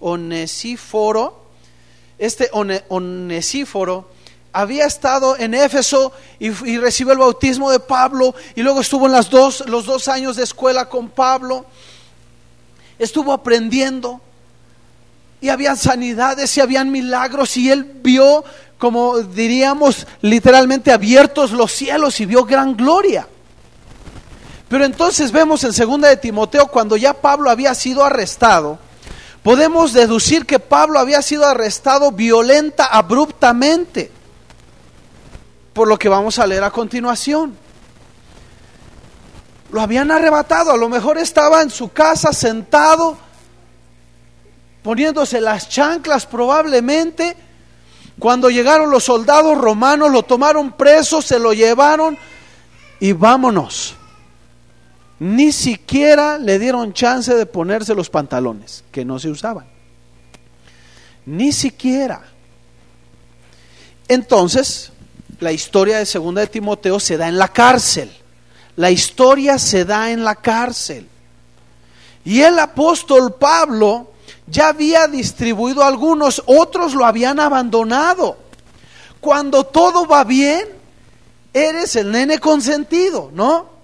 onesíforo, 0.00 1.44
este 2.18 2.50
onesíforo 2.52 4.08
había 4.52 4.86
estado 4.86 5.36
en 5.36 5.54
Éfeso 5.54 6.12
y, 6.38 6.50
recibió 6.78 7.12
el 7.12 7.18
bautismo 7.18 7.70
de 7.70 7.80
Pablo 7.80 8.34
y 8.54 8.62
luego 8.62 8.80
estuvo 8.80 9.06
en 9.06 9.12
las 9.12 9.30
dos, 9.30 9.64
los 9.66 9.86
dos 9.86 10.08
años 10.08 10.36
de 10.36 10.44
escuela 10.44 10.88
con 10.88 11.08
Pablo, 11.08 11.66
estuvo 12.98 13.32
aprendiendo 13.32 14.20
y 15.40 15.50
habían 15.50 15.76
sanidades 15.76 16.56
y 16.56 16.60
habían 16.60 16.90
milagros 16.90 17.56
y 17.56 17.70
él 17.70 17.84
vio, 18.02 18.44
como 18.78 19.18
diríamos 19.20 20.06
literalmente, 20.22 20.90
abiertos 20.90 21.52
los 21.52 21.70
cielos 21.70 22.18
y 22.20 22.26
vio 22.26 22.44
gran 22.44 22.76
gloria. 22.76 23.28
Pero 24.68 24.84
entonces 24.84 25.32
vemos 25.32 25.64
en 25.64 25.72
segunda 25.72 26.08
de 26.08 26.16
Timoteo 26.18 26.66
cuando 26.66 26.96
ya 26.96 27.14
Pablo 27.14 27.50
había 27.50 27.74
sido 27.74 28.04
arrestado, 28.04 28.78
podemos 29.42 29.94
deducir 29.94 30.44
que 30.44 30.58
Pablo 30.58 30.98
había 30.98 31.22
sido 31.22 31.46
arrestado 31.46 32.12
violenta, 32.12 32.84
abruptamente, 32.84 34.10
por 35.72 35.88
lo 35.88 35.98
que 35.98 36.10
vamos 36.10 36.38
a 36.38 36.46
leer 36.46 36.64
a 36.64 36.70
continuación. 36.70 37.56
Lo 39.70 39.80
habían 39.80 40.10
arrebatado, 40.10 40.70
a 40.70 40.76
lo 40.76 40.88
mejor 40.88 41.16
estaba 41.16 41.62
en 41.62 41.70
su 41.70 41.90
casa 41.90 42.32
sentado, 42.34 43.16
poniéndose 44.82 45.40
las 45.40 45.68
chanclas 45.68 46.26
probablemente. 46.26 47.36
Cuando 48.18 48.50
llegaron 48.50 48.90
los 48.90 49.04
soldados 49.04 49.56
romanos, 49.56 50.10
lo 50.10 50.24
tomaron 50.24 50.72
preso, 50.72 51.22
se 51.22 51.38
lo 51.38 51.52
llevaron 51.52 52.18
y 52.98 53.12
vámonos 53.12 53.94
ni 55.20 55.50
siquiera 55.52 56.38
le 56.38 56.58
dieron 56.58 56.92
chance 56.92 57.34
de 57.34 57.46
ponerse 57.46 57.94
los 57.94 58.10
pantalones, 58.10 58.84
que 58.92 59.04
no 59.04 59.18
se 59.18 59.28
usaban. 59.28 59.66
Ni 61.26 61.52
siquiera. 61.52 62.22
Entonces, 64.06 64.92
la 65.40 65.52
historia 65.52 65.98
de 65.98 66.06
segunda 66.06 66.40
de 66.40 66.46
Timoteo 66.46 67.00
se 67.00 67.16
da 67.16 67.28
en 67.28 67.36
la 67.36 67.48
cárcel. 67.48 68.10
La 68.76 68.90
historia 68.90 69.58
se 69.58 69.84
da 69.84 70.10
en 70.10 70.22
la 70.22 70.36
cárcel. 70.36 71.08
Y 72.24 72.40
el 72.40 72.58
apóstol 72.58 73.34
Pablo 73.34 74.12
ya 74.46 74.68
había 74.68 75.08
distribuido 75.08 75.82
algunos, 75.82 76.42
otros 76.46 76.94
lo 76.94 77.04
habían 77.04 77.40
abandonado. 77.40 78.38
Cuando 79.20 79.64
todo 79.64 80.06
va 80.06 80.24
bien, 80.24 80.68
eres 81.52 81.96
el 81.96 82.12
nene 82.12 82.38
consentido, 82.38 83.30
¿no? 83.34 83.77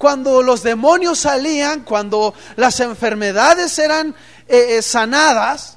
Cuando 0.00 0.42
los 0.42 0.62
demonios 0.62 1.18
salían, 1.18 1.80
cuando 1.80 2.32
las 2.56 2.80
enfermedades 2.80 3.78
eran 3.78 4.14
eh, 4.48 4.78
eh, 4.78 4.82
sanadas, 4.82 5.76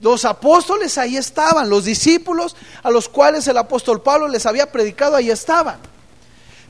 los 0.00 0.24
apóstoles 0.24 0.96
ahí 0.96 1.16
estaban, 1.16 1.68
los 1.68 1.84
discípulos 1.84 2.54
a 2.84 2.90
los 2.92 3.08
cuales 3.08 3.48
el 3.48 3.58
apóstol 3.58 4.00
Pablo 4.00 4.28
les 4.28 4.46
había 4.46 4.70
predicado, 4.70 5.16
ahí 5.16 5.28
estaban. 5.28 5.78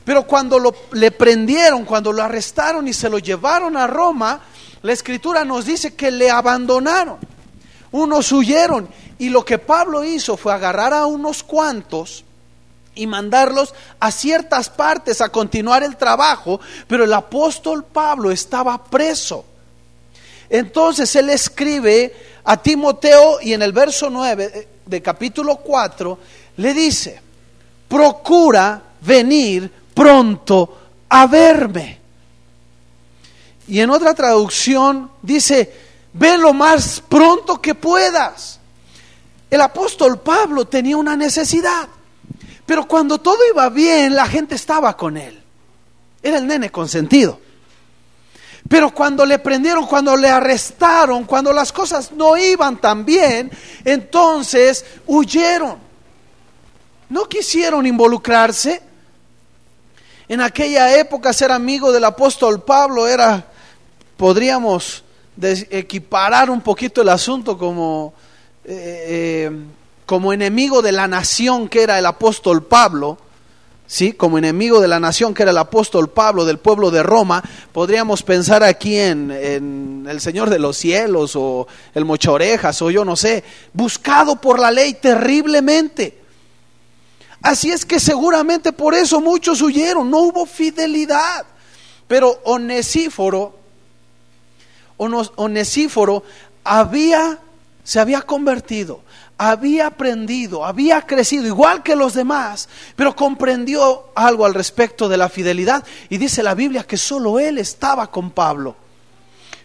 Pero 0.03 0.25
cuando 0.25 0.57
lo, 0.57 0.73
le 0.93 1.11
prendieron, 1.11 1.85
cuando 1.85 2.11
lo 2.11 2.23
arrestaron 2.23 2.87
y 2.87 2.93
se 2.93 3.07
lo 3.07 3.19
llevaron 3.19 3.77
a 3.77 3.85
Roma, 3.85 4.41
la 4.81 4.93
escritura 4.93 5.45
nos 5.45 5.63
dice 5.63 5.93
que 5.93 6.09
le 6.09 6.31
abandonaron. 6.31 7.19
Unos 7.91 8.31
huyeron 8.31 8.89
y 9.19 9.29
lo 9.29 9.45
que 9.45 9.59
Pablo 9.59 10.03
hizo 10.03 10.35
fue 10.35 10.55
agarrar 10.55 10.91
a 10.95 11.05
unos 11.05 11.43
cuantos 11.43 12.25
y 12.97 13.07
mandarlos 13.07 13.73
a 13.99 14.11
ciertas 14.11 14.69
partes 14.69 15.21
a 15.21 15.29
continuar 15.29 15.83
el 15.83 15.95
trabajo, 15.95 16.59
pero 16.87 17.03
el 17.03 17.13
apóstol 17.13 17.85
Pablo 17.85 18.31
estaba 18.31 18.83
preso. 18.83 19.45
Entonces 20.49 21.15
él 21.15 21.29
escribe 21.29 22.15
a 22.43 22.57
Timoteo 22.57 23.39
y 23.41 23.53
en 23.53 23.61
el 23.61 23.71
verso 23.71 24.09
9 24.09 24.67
de 24.85 25.01
capítulo 25.01 25.57
4 25.57 26.17
le 26.57 26.73
dice, 26.73 27.21
procura 27.87 28.81
venir 29.01 29.71
pronto 29.93 30.77
a 31.09 31.27
verme. 31.27 31.99
Y 33.67 33.81
en 33.81 33.89
otra 33.89 34.13
traducción 34.13 35.11
dice, 35.21 35.73
ve 36.13 36.37
lo 36.37 36.53
más 36.53 37.01
pronto 37.07 37.61
que 37.61 37.75
puedas. 37.75 38.59
El 39.49 39.61
apóstol 39.61 40.19
Pablo 40.19 40.65
tenía 40.65 40.97
una 40.97 41.15
necesidad, 41.15 41.87
pero 42.67 42.85
cuando 42.85 43.17
todo 43.17 43.39
iba 43.49 43.69
bien, 43.69 44.13
la 44.13 44.27
gente 44.27 44.53
estaba 44.53 44.95
con 44.97 45.15
él. 45.15 45.41
Era 46.21 46.37
el 46.37 46.45
nene 46.45 46.69
consentido. 46.69 47.39
Pero 48.67 48.91
cuando 48.91 49.25
le 49.25 49.39
prendieron, 49.39 49.87
cuando 49.87 50.17
le 50.17 50.29
arrestaron, 50.29 51.23
cuando 51.23 51.53
las 51.53 51.71
cosas 51.71 52.11
no 52.11 52.35
iban 52.35 52.81
tan 52.81 53.05
bien, 53.05 53.49
entonces 53.85 54.85
huyeron. 55.05 55.77
No 57.07 57.23
quisieron 57.29 57.85
involucrarse. 57.85 58.81
En 60.27 60.41
aquella 60.41 60.99
época 60.99 61.31
ser 61.31 61.53
amigo 61.53 61.93
del 61.93 62.03
apóstol 62.03 62.61
Pablo 62.63 63.07
era, 63.07 63.47
podríamos 64.17 65.05
equiparar 65.41 66.49
un 66.49 66.59
poquito 66.59 67.01
el 67.01 67.07
asunto 67.07 67.57
como, 67.57 68.13
eh, 68.65 69.47
eh, 69.49 69.51
como 70.07 70.33
enemigo 70.33 70.81
de 70.81 70.93
la 70.93 71.07
nación 71.07 71.67
que 71.67 71.83
era 71.83 71.99
el 71.99 72.05
apóstol 72.07 72.63
Pablo 72.63 73.19
¿sí? 73.87 74.13
como 74.13 74.37
enemigo 74.37 74.79
de 74.79 74.87
la 74.87 75.01
nación 75.01 75.33
que 75.33 75.43
era 75.43 75.51
el 75.51 75.57
apóstol 75.57 76.09
Pablo 76.09 76.45
del 76.45 76.59
pueblo 76.59 76.91
de 76.91 77.03
Roma, 77.03 77.43
podríamos 77.73 78.23
pensar 78.23 78.63
aquí 78.63 78.97
en, 78.97 79.29
en, 79.31 80.05
el 80.09 80.21
Señor 80.21 80.49
de 80.49 80.59
los 80.59 80.77
cielos 80.77 81.35
o 81.35 81.67
el 81.93 82.05
mochorejas 82.05 82.81
o 82.81 82.89
yo 82.89 83.03
no 83.03 83.17
sé, 83.17 83.43
buscado 83.73 84.39
por 84.39 84.59
la 84.59 84.71
ley 84.71 84.93
terriblemente. 84.93 86.21
Así 87.41 87.71
es 87.71 87.85
que 87.85 87.99
seguramente 87.99 88.71
por 88.71 88.93
eso 88.93 89.19
muchos 89.19 89.61
huyeron, 89.61 90.09
no 90.09 90.19
hubo 90.19 90.45
fidelidad. 90.45 91.45
Pero 92.07 92.39
Onesíforo, 92.45 93.57
Onesíforo 94.95 96.23
había, 96.63 97.37
se 97.83 97.99
había 97.99 98.21
convertido 98.21 99.01
había 99.37 99.87
aprendido, 99.87 100.65
había 100.65 101.01
crecido 101.01 101.45
igual 101.45 101.83
que 101.83 101.95
los 101.95 102.13
demás, 102.13 102.67
pero 102.95 103.15
comprendió 103.15 104.09
algo 104.15 104.45
al 104.45 104.53
respecto 104.53 105.07
de 105.07 105.17
la 105.17 105.29
fidelidad. 105.29 105.83
Y 106.09 106.17
dice 106.17 106.41
la 106.41 106.55
Biblia 106.55 106.83
que 106.83 106.97
solo 106.97 107.39
él 107.39 107.59
estaba 107.59 108.09
con 108.09 108.31
Pablo. 108.31 108.75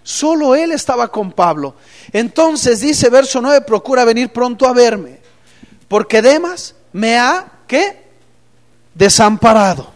Solo 0.03 0.55
él 0.55 0.73
estaba 0.73 1.09
con 1.09 1.33
Pablo. 1.33 1.77
Entonces 2.13 2.81
dice 2.81 3.09
verso 3.09 3.41
9, 3.41 3.63
procura 3.63 4.05
venir 4.05 4.31
pronto 4.31 4.67
a 4.67 4.73
verme, 4.73 5.21
porque 5.89 6.21
Demas 6.21 6.75
me 6.93 7.19
ha, 7.19 7.47
¿qué? 7.67 8.03
Desamparado. 8.95 9.91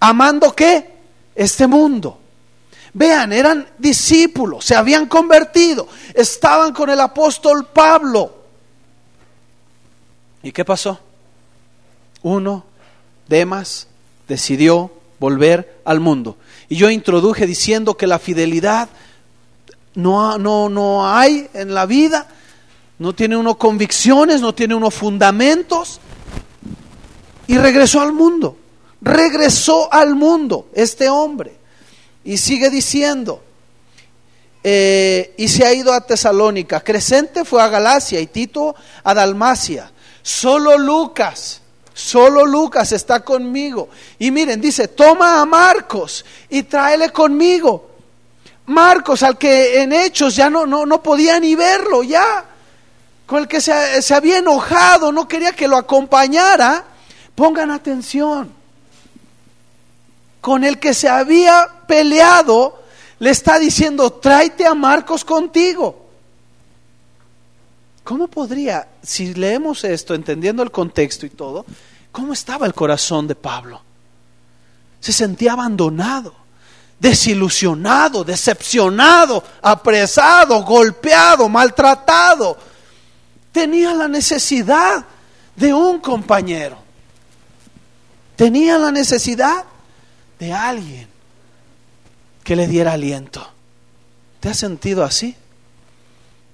Amando 0.00 0.54
qué? 0.54 0.94
Este 1.34 1.66
mundo. 1.66 2.20
Vean, 2.92 3.32
eran 3.32 3.68
discípulos, 3.78 4.64
se 4.64 4.74
habían 4.74 5.06
convertido, 5.06 5.86
estaban 6.14 6.72
con 6.72 6.88
el 6.88 6.98
apóstol 6.98 7.66
Pablo 7.66 8.35
¿Y 10.46 10.52
qué 10.52 10.64
pasó? 10.64 11.00
Uno, 12.22 12.64
Demas, 13.26 13.88
decidió 14.28 14.92
volver 15.18 15.80
al 15.84 15.98
mundo. 15.98 16.36
Y 16.68 16.76
yo 16.76 16.88
introduje 16.88 17.48
diciendo 17.48 17.96
que 17.96 18.06
la 18.06 18.20
fidelidad 18.20 18.88
no, 19.96 20.38
no, 20.38 20.68
no 20.68 21.12
hay 21.12 21.50
en 21.52 21.74
la 21.74 21.84
vida, 21.84 22.28
no 23.00 23.12
tiene 23.12 23.36
uno 23.36 23.58
convicciones, 23.58 24.40
no 24.40 24.54
tiene 24.54 24.76
uno 24.76 24.92
fundamentos. 24.92 25.98
Y 27.48 27.58
regresó 27.58 28.00
al 28.00 28.12
mundo, 28.12 28.56
regresó 29.00 29.92
al 29.92 30.14
mundo 30.14 30.68
este 30.74 31.08
hombre. 31.08 31.56
Y 32.22 32.36
sigue 32.36 32.70
diciendo, 32.70 33.42
eh, 34.62 35.34
y 35.38 35.48
se 35.48 35.66
ha 35.66 35.74
ido 35.74 35.92
a 35.92 36.06
Tesalónica. 36.06 36.84
Crescente 36.84 37.44
fue 37.44 37.60
a 37.60 37.68
Galacia 37.68 38.20
y 38.20 38.28
Tito 38.28 38.76
a 39.02 39.12
Dalmacia. 39.12 39.90
Solo 40.26 40.76
Lucas, 40.76 41.60
solo 41.94 42.44
Lucas 42.44 42.90
está 42.90 43.20
conmigo. 43.20 43.88
Y 44.18 44.32
miren, 44.32 44.60
dice, 44.60 44.88
toma 44.88 45.40
a 45.40 45.46
Marcos 45.46 46.24
y 46.50 46.64
tráele 46.64 47.10
conmigo. 47.10 47.90
Marcos, 48.66 49.22
al 49.22 49.38
que 49.38 49.80
en 49.80 49.92
hechos 49.92 50.34
ya 50.34 50.50
no, 50.50 50.66
no, 50.66 50.84
no 50.84 51.00
podía 51.00 51.38
ni 51.38 51.54
verlo, 51.54 52.02
ya. 52.02 52.44
Con 53.24 53.38
el 53.38 53.46
que 53.46 53.60
se, 53.60 54.02
se 54.02 54.14
había 54.14 54.38
enojado, 54.38 55.12
no 55.12 55.28
quería 55.28 55.52
que 55.52 55.68
lo 55.68 55.76
acompañara. 55.76 56.82
Pongan 57.36 57.70
atención. 57.70 58.52
Con 60.40 60.64
el 60.64 60.80
que 60.80 60.92
se 60.92 61.08
había 61.08 61.68
peleado, 61.86 62.82
le 63.20 63.30
está 63.30 63.60
diciendo, 63.60 64.10
tráete 64.14 64.66
a 64.66 64.74
Marcos 64.74 65.24
contigo. 65.24 66.05
¿Cómo 68.06 68.28
podría, 68.28 68.86
si 69.02 69.34
leemos 69.34 69.82
esto, 69.82 70.14
entendiendo 70.14 70.62
el 70.62 70.70
contexto 70.70 71.26
y 71.26 71.30
todo, 71.30 71.66
cómo 72.12 72.34
estaba 72.34 72.64
el 72.64 72.72
corazón 72.72 73.26
de 73.26 73.34
Pablo? 73.34 73.82
Se 75.00 75.12
sentía 75.12 75.54
abandonado, 75.54 76.32
desilusionado, 77.00 78.22
decepcionado, 78.22 79.42
apresado, 79.60 80.62
golpeado, 80.62 81.48
maltratado. 81.48 82.56
Tenía 83.50 83.92
la 83.92 84.06
necesidad 84.06 85.04
de 85.56 85.74
un 85.74 85.98
compañero. 85.98 86.78
Tenía 88.36 88.78
la 88.78 88.92
necesidad 88.92 89.64
de 90.38 90.52
alguien 90.52 91.08
que 92.44 92.54
le 92.54 92.68
diera 92.68 92.92
aliento. 92.92 93.44
¿Te 94.38 94.50
has 94.50 94.58
sentido 94.58 95.02
así? 95.02 95.34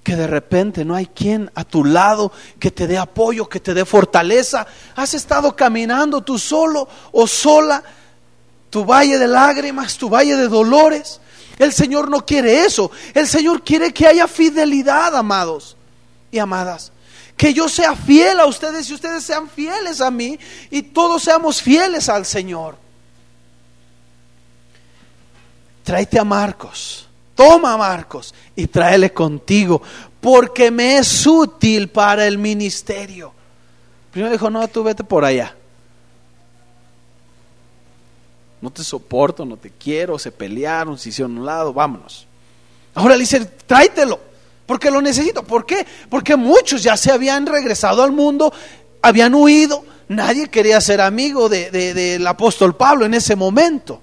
Que 0.03 0.15
de 0.17 0.27
repente 0.27 0.83
no 0.83 0.95
hay 0.95 1.07
quien 1.07 1.49
a 1.55 1.63
tu 1.63 1.85
lado 1.85 2.31
que 2.59 2.71
te 2.71 2.87
dé 2.87 2.97
apoyo, 2.97 3.47
que 3.47 3.61
te 3.61 3.73
dé 3.73 3.85
fortaleza. 3.85 4.67
Has 4.95 5.13
estado 5.13 5.55
caminando 5.55 6.21
tú 6.21 6.37
solo 6.37 6.87
o 7.13 7.25
sola, 7.25 7.81
tu 8.69 8.83
valle 8.83 9.17
de 9.17 9.27
lágrimas, 9.27 9.97
tu 9.97 10.09
valle 10.09 10.35
de 10.35 10.49
dolores. 10.49 11.21
El 11.57 11.71
Señor 11.71 12.09
no 12.09 12.25
quiere 12.25 12.65
eso. 12.65 12.91
El 13.13 13.27
Señor 13.27 13.63
quiere 13.63 13.93
que 13.93 14.05
haya 14.05 14.27
fidelidad, 14.27 15.15
amados 15.15 15.77
y 16.31 16.39
amadas. 16.39 16.91
Que 17.37 17.53
yo 17.53 17.69
sea 17.69 17.95
fiel 17.95 18.39
a 18.41 18.45
ustedes 18.45 18.89
y 18.89 18.93
ustedes 18.93 19.23
sean 19.23 19.49
fieles 19.49 20.01
a 20.01 20.11
mí 20.11 20.37
y 20.69 20.81
todos 20.81 21.23
seamos 21.23 21.61
fieles 21.61 22.09
al 22.09 22.25
Señor. 22.25 22.77
Tráete 25.83 26.19
a 26.19 26.23
Marcos 26.23 27.07
toma 27.35 27.77
Marcos 27.77 28.33
y 28.55 28.67
tráele 28.67 29.11
contigo, 29.13 29.81
porque 30.21 30.71
me 30.71 30.97
es 30.97 31.25
útil 31.27 31.89
para 31.89 32.25
el 32.27 32.37
ministerio. 32.37 33.33
Primero 34.11 34.31
dijo, 34.31 34.49
no, 34.49 34.67
tú 34.67 34.83
vete 34.83 35.03
por 35.03 35.25
allá. 35.25 35.55
No 38.61 38.69
te 38.69 38.83
soporto, 38.83 39.43
no 39.43 39.57
te 39.57 39.71
quiero, 39.71 40.17
se 40.17 40.31
pelearon, 40.31 40.97
se 40.97 41.09
hicieron 41.09 41.37
un 41.37 41.45
lado, 41.45 41.73
vámonos. 41.73 42.27
Ahora 42.95 43.15
le 43.15 43.21
dice, 43.21 43.43
tráetelo, 43.43 44.19
porque 44.65 44.89
lo 44.89 45.01
necesito. 45.01 45.43
¿Por 45.43 45.65
qué? 45.65 45.85
Porque 46.09 46.35
muchos 46.35 46.83
ya 46.83 46.95
se 46.95 47.11
habían 47.11 47.45
regresado 47.45 48.03
al 48.03 48.11
mundo, 48.11 48.53
habían 49.01 49.33
huido, 49.33 49.83
nadie 50.07 50.47
quería 50.47 50.79
ser 50.79 51.01
amigo 51.01 51.49
del 51.49 52.25
apóstol 52.25 52.75
Pablo 52.75 53.05
en 53.05 53.15
ese 53.15 53.35
momento. 53.35 53.99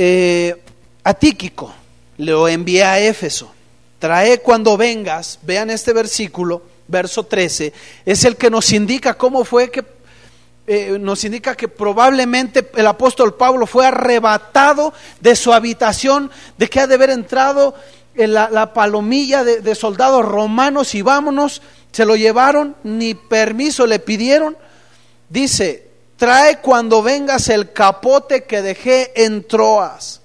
Eh, 0.00 0.54
a 1.02 1.12
Tíquico, 1.12 1.74
lo 2.18 2.46
envié 2.46 2.84
a 2.84 3.00
Éfeso. 3.00 3.52
Trae 3.98 4.38
cuando 4.38 4.76
vengas, 4.76 5.40
vean 5.42 5.70
este 5.70 5.92
versículo, 5.92 6.62
verso 6.86 7.24
13, 7.24 7.72
es 8.06 8.24
el 8.24 8.36
que 8.36 8.48
nos 8.48 8.72
indica 8.72 9.14
cómo 9.14 9.44
fue 9.44 9.72
que 9.72 9.84
eh, 10.68 10.98
nos 11.00 11.24
indica 11.24 11.56
que 11.56 11.66
probablemente 11.66 12.70
el 12.76 12.86
apóstol 12.86 13.34
Pablo 13.34 13.66
fue 13.66 13.86
arrebatado 13.86 14.92
de 15.20 15.34
su 15.34 15.52
habitación, 15.52 16.30
de 16.56 16.68
que 16.70 16.78
ha 16.78 16.86
de 16.86 16.94
haber 16.94 17.10
entrado 17.10 17.74
en 18.14 18.34
la, 18.34 18.72
palomilla 18.72 19.42
de, 19.42 19.62
de, 19.62 19.74
soldados 19.74 20.24
romanos 20.24 20.94
y 20.94 21.02
vámonos, 21.02 21.60
se 21.90 22.04
lo 22.04 22.14
llevaron, 22.14 22.76
ni 22.84 23.14
permiso 23.14 23.84
le 23.84 23.98
pidieron. 23.98 24.56
Dice, 25.28 25.87
trae 26.18 26.58
cuando 26.58 27.02
vengas 27.02 27.48
el 27.48 27.72
capote 27.72 28.44
que 28.44 28.60
dejé 28.60 29.24
en 29.24 29.46
Troas, 29.46 30.20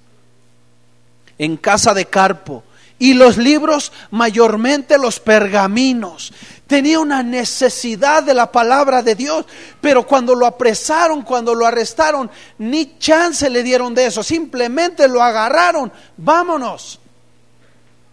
en 1.38 1.56
casa 1.56 1.94
de 1.94 2.06
Carpo, 2.06 2.64
y 2.98 3.14
los 3.14 3.38
libros, 3.38 3.92
mayormente 4.12 4.98
los 4.98 5.20
pergaminos. 5.20 6.34
Tenía 6.68 7.00
una 7.00 7.22
necesidad 7.22 8.24
de 8.24 8.34
la 8.34 8.52
palabra 8.52 9.04
de 9.04 9.14
Dios, 9.14 9.46
pero 9.82 10.08
cuando 10.08 10.34
lo 10.34 10.48
apresaron, 10.48 11.22
cuando 11.22 11.54
lo 11.54 11.68
arrestaron, 11.68 12.32
ni 12.58 12.98
chance 12.98 13.50
le 13.50 13.62
dieron 13.62 13.94
de 13.94 14.08
eso, 14.08 14.24
simplemente 14.24 15.08
lo 15.08 15.22
agarraron, 15.22 15.92
vámonos. 16.18 17.00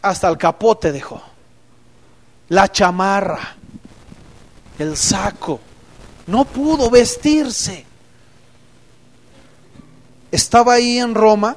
Hasta 0.02 0.28
el 0.28 0.36
capote 0.36 0.92
dejó, 0.92 1.22
la 2.48 2.70
chamarra, 2.70 3.56
el 4.78 4.96
saco, 4.96 5.60
no 6.30 6.44
pudo 6.44 6.88
vestirse. 6.90 7.84
Estaba 10.30 10.74
ahí 10.74 10.98
en 10.98 11.14
Roma 11.14 11.56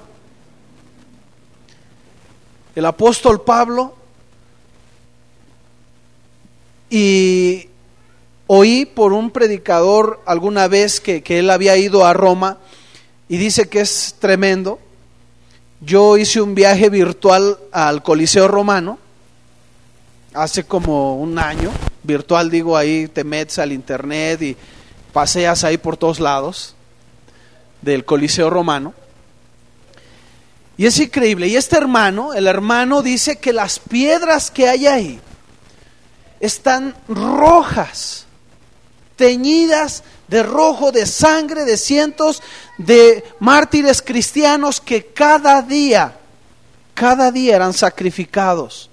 el 2.76 2.86
apóstol 2.86 3.42
Pablo 3.42 3.94
y 6.90 7.70
oí 8.48 8.86
por 8.88 9.14
un 9.14 9.30
predicador 9.30 10.22
alguna 10.26 10.68
vez 10.68 11.00
que, 11.00 11.22
que, 11.22 11.38
él 11.38 11.52
había 11.52 11.78
ido 11.78 12.04
a 12.04 12.14
Roma 12.14 12.58
y 13.30 13.38
dice 13.38 13.70
que 13.70 13.82
es 13.82 14.16
tremendo. 14.18 14.80
Yo 15.82 16.18
hice 16.18 16.42
un 16.42 16.56
viaje 16.56 16.90
virtual 16.90 17.60
al 17.72 18.02
Coliseo 18.02 18.48
Romano 18.48 18.98
hace 20.34 20.64
como 20.64 21.18
un 21.18 21.38
año, 21.38 21.70
virtual 22.04 22.50
digo 22.50 22.78
ahí, 22.78 23.08
te 23.08 23.24
metes 23.24 23.60
al 23.60 23.72
internet 23.72 24.42
y 24.42 24.58
paseas 25.12 25.64
ahí 25.64 25.78
por 25.78 25.98
todos 25.98 26.20
lados 26.20 26.76
del 27.82 28.06
Coliseo 28.06 28.50
Romano. 28.50 28.94
Y 30.78 30.86
es 30.86 30.98
increíble. 31.00 31.48
Y 31.48 31.56
este 31.56 31.78
hermano, 31.78 32.34
el 32.34 32.48
hermano 32.48 33.02
dice 33.02 33.38
que 33.38 33.54
las 33.54 33.80
piedras 33.80 34.50
que 34.50 34.68
hay 34.68 34.88
ahí 34.88 35.20
están 36.40 36.96
rojas, 37.08 38.26
teñidas 39.16 40.04
de 40.28 40.44
rojo, 40.44 40.92
de 40.92 41.06
sangre, 41.06 41.64
de 41.64 41.78
cientos 41.78 42.42
de 42.78 43.24
mártires 43.40 44.02
cristianos 44.02 44.82
que 44.82 45.06
cada 45.06 45.62
día, 45.62 46.18
cada 46.96 47.32
día 47.32 47.56
eran 47.56 47.74
sacrificados. 47.74 48.90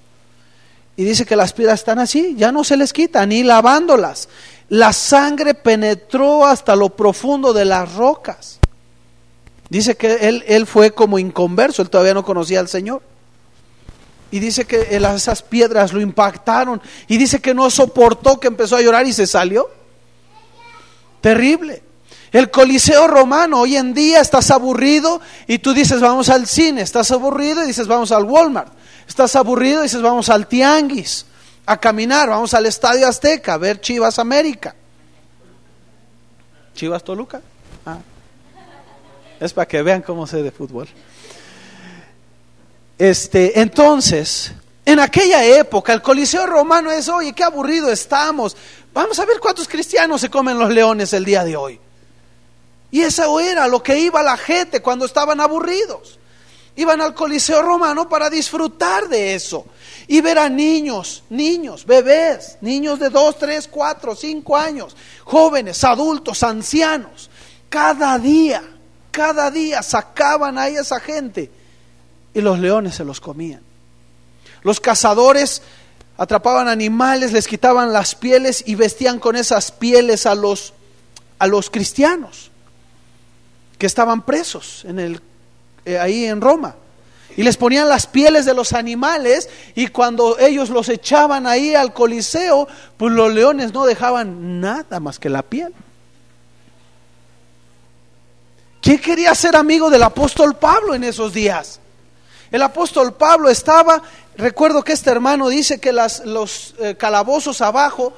Y 1.01 1.03
dice 1.03 1.25
que 1.25 1.35
las 1.35 1.51
piedras 1.51 1.79
están 1.79 1.97
así, 1.97 2.35
ya 2.37 2.51
no 2.51 2.63
se 2.63 2.77
les 2.77 2.93
quita, 2.93 3.25
ni 3.25 3.41
lavándolas. 3.41 4.29
La 4.69 4.93
sangre 4.93 5.55
penetró 5.55 6.45
hasta 6.45 6.75
lo 6.75 6.89
profundo 6.89 7.53
de 7.53 7.65
las 7.65 7.95
rocas. 7.95 8.59
Dice 9.67 9.97
que 9.97 10.27
él, 10.27 10.43
él 10.45 10.67
fue 10.67 10.91
como 10.91 11.17
inconverso, 11.17 11.81
él 11.81 11.89
todavía 11.89 12.13
no 12.13 12.23
conocía 12.23 12.59
al 12.59 12.67
Señor. 12.67 13.01
Y 14.29 14.37
dice 14.37 14.65
que 14.65 14.95
esas 14.95 15.41
piedras 15.41 15.91
lo 15.91 16.01
impactaron. 16.01 16.79
Y 17.07 17.17
dice 17.17 17.41
que 17.41 17.55
no 17.55 17.71
soportó, 17.71 18.39
que 18.39 18.49
empezó 18.49 18.75
a 18.75 18.81
llorar 18.83 19.07
y 19.07 19.13
se 19.13 19.25
salió. 19.25 19.71
Terrible. 21.19 21.81
El 22.31 22.51
Coliseo 22.51 23.07
Romano, 23.07 23.61
hoy 23.61 23.75
en 23.75 23.95
día 23.95 24.21
estás 24.21 24.51
aburrido 24.51 25.19
y 25.47 25.57
tú 25.57 25.73
dices 25.73 25.99
vamos 25.99 26.29
al 26.29 26.45
cine, 26.45 26.83
estás 26.83 27.09
aburrido 27.09 27.63
y 27.63 27.67
dices 27.67 27.87
vamos 27.87 28.11
al 28.11 28.23
Walmart, 28.23 28.71
estás 29.11 29.35
aburrido 29.35 29.81
y 29.81 29.83
dices 29.83 30.01
vamos 30.01 30.29
al 30.29 30.47
Tianguis, 30.47 31.25
a 31.65 31.77
caminar, 31.77 32.29
vamos 32.29 32.53
al 32.53 32.65
Estadio 32.65 33.07
Azteca, 33.07 33.55
a 33.55 33.57
ver 33.57 33.81
Chivas 33.81 34.17
América. 34.17 34.73
¿Chivas 36.73 37.03
Toluca? 37.03 37.41
Ah. 37.85 37.97
Es 39.39 39.53
para 39.53 39.67
que 39.67 39.81
vean 39.81 40.01
cómo 40.01 40.25
sé 40.25 40.41
de 40.41 40.51
fútbol. 40.51 40.87
Este, 42.97 43.59
entonces, 43.59 44.53
en 44.85 44.99
aquella 44.99 45.43
época, 45.43 45.91
el 45.91 46.01
Coliseo 46.01 46.45
Romano 46.45 46.89
es, 46.91 47.09
oye, 47.09 47.33
qué 47.33 47.43
aburrido 47.43 47.91
estamos. 47.91 48.55
Vamos 48.93 49.19
a 49.19 49.25
ver 49.25 49.39
cuántos 49.39 49.67
cristianos 49.67 50.21
se 50.21 50.29
comen 50.29 50.57
los 50.57 50.69
leones 50.69 51.11
el 51.11 51.25
día 51.25 51.43
de 51.43 51.57
hoy. 51.57 51.79
Y 52.91 53.01
eso 53.01 53.39
era 53.41 53.67
lo 53.67 53.83
que 53.83 53.99
iba 53.99 54.23
la 54.23 54.37
gente 54.37 54.81
cuando 54.81 55.05
estaban 55.05 55.41
aburridos. 55.41 56.19
Iban 56.75 57.01
al 57.01 57.13
Coliseo 57.13 57.61
Romano 57.61 58.07
para 58.07 58.29
disfrutar 58.29 59.09
de 59.09 59.35
eso. 59.35 59.65
Y 60.07 60.21
ver 60.21 60.39
a 60.39 60.49
niños, 60.49 61.23
niños, 61.29 61.85
bebés, 61.85 62.57
niños 62.61 62.99
de 62.99 63.09
2, 63.09 63.37
3, 63.37 63.67
4, 63.67 64.15
5 64.15 64.57
años, 64.57 64.95
jóvenes, 65.23 65.83
adultos, 65.83 66.43
ancianos. 66.43 67.29
Cada 67.69 68.17
día 68.17 68.63
cada 69.11 69.51
día 69.51 69.83
sacaban 69.83 70.57
a 70.57 70.69
esa 70.69 70.99
gente 70.99 71.51
y 72.33 72.41
los 72.41 72.59
leones 72.59 72.95
se 72.95 73.03
los 73.03 73.19
comían. 73.19 73.61
Los 74.63 74.79
cazadores 74.79 75.61
atrapaban 76.17 76.67
animales, 76.69 77.33
les 77.33 77.47
quitaban 77.47 77.91
las 77.91 78.15
pieles 78.15 78.63
y 78.65 78.75
vestían 78.75 79.19
con 79.19 79.35
esas 79.35 79.71
pieles 79.71 80.25
a 80.25 80.35
los, 80.35 80.73
a 81.39 81.47
los 81.47 81.69
cristianos 81.69 82.51
que 83.77 83.85
estaban 83.85 84.21
presos 84.21 84.85
en 84.85 84.99
el, 84.99 85.21
eh, 85.85 85.97
ahí 85.99 86.25
en 86.25 86.41
Roma. 86.41 86.75
Y 87.37 87.43
les 87.43 87.55
ponían 87.55 87.87
las 87.87 88.07
pieles 88.07 88.45
de 88.45 88.53
los 88.53 88.73
animales 88.73 89.49
y 89.73 89.87
cuando 89.87 90.37
ellos 90.37 90.69
los 90.69 90.89
echaban 90.89 91.47
ahí 91.47 91.75
al 91.75 91.93
coliseo, 91.93 92.67
pues 92.97 93.13
los 93.13 93.33
leones 93.33 93.73
no 93.73 93.85
dejaban 93.85 94.59
nada 94.59 94.99
más 94.99 95.17
que 95.17 95.29
la 95.29 95.41
piel. 95.41 95.73
¿Quién 98.81 98.99
quería 98.99 99.33
ser 99.35 99.55
amigo 99.55 99.89
del 99.89 100.03
apóstol 100.03 100.55
Pablo 100.55 100.93
en 100.93 101.03
esos 101.03 101.31
días? 101.33 101.79
El 102.51 102.63
apóstol 102.63 103.13
Pablo 103.13 103.49
estaba, 103.49 104.01
recuerdo 104.35 104.83
que 104.83 104.91
este 104.91 105.09
hermano 105.09 105.47
dice 105.47 105.79
que 105.79 105.93
las, 105.93 106.25
los 106.25 106.75
eh, 106.79 106.95
calabozos 106.95 107.61
abajo, 107.61 108.13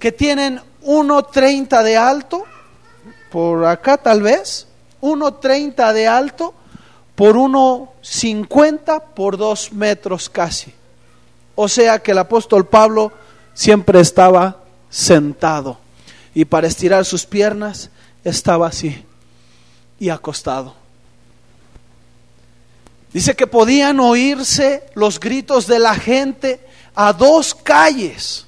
que 0.00 0.10
tienen 0.10 0.60
1.30 0.82 1.82
de 1.84 1.96
alto, 1.96 2.44
por 3.30 3.64
acá 3.66 3.98
tal 3.98 4.22
vez, 4.22 4.66
1.30 5.00 5.92
de 5.92 6.08
alto, 6.08 6.54
por 7.14 7.36
1.50 7.36 9.02
por 9.14 9.36
2 9.36 9.72
metros 9.72 10.28
casi. 10.28 10.72
O 11.54 11.68
sea 11.68 11.98
que 11.98 12.12
el 12.12 12.18
apóstol 12.18 12.66
Pablo 12.66 13.12
siempre 13.54 14.00
estaba 14.00 14.58
sentado 14.88 15.78
y 16.34 16.44
para 16.44 16.66
estirar 16.66 17.04
sus 17.04 17.26
piernas 17.26 17.90
estaba 18.24 18.68
así 18.68 19.04
y 19.98 20.08
acostado. 20.08 20.74
Dice 23.12 23.36
que 23.36 23.46
podían 23.46 24.00
oírse 24.00 24.84
los 24.94 25.20
gritos 25.20 25.66
de 25.66 25.78
la 25.78 25.94
gente 25.94 26.60
a 26.94 27.12
dos 27.12 27.54
calles. 27.54 28.46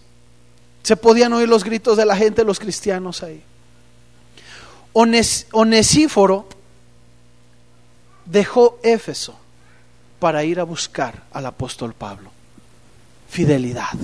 Se 0.83 0.97
podían 0.97 1.35
oír 1.35 1.49
los 1.49 1.65
gritos 1.65 1.99
de 1.99 2.07
la 2.07 2.17
gente, 2.17 2.45
los 2.45 2.59
cristianos 2.59 3.23
ahí. 3.23 3.43
Onesíforo 4.93 6.49
dejó 8.25 8.79
Éfeso 8.83 9.37
para 10.19 10.45
ir 10.45 10.61
a 10.61 10.65
buscar 10.65 11.23
al 11.33 11.47
apóstol 11.47 11.95
Pablo. 11.95 12.31
Fidelidad. 13.29 13.95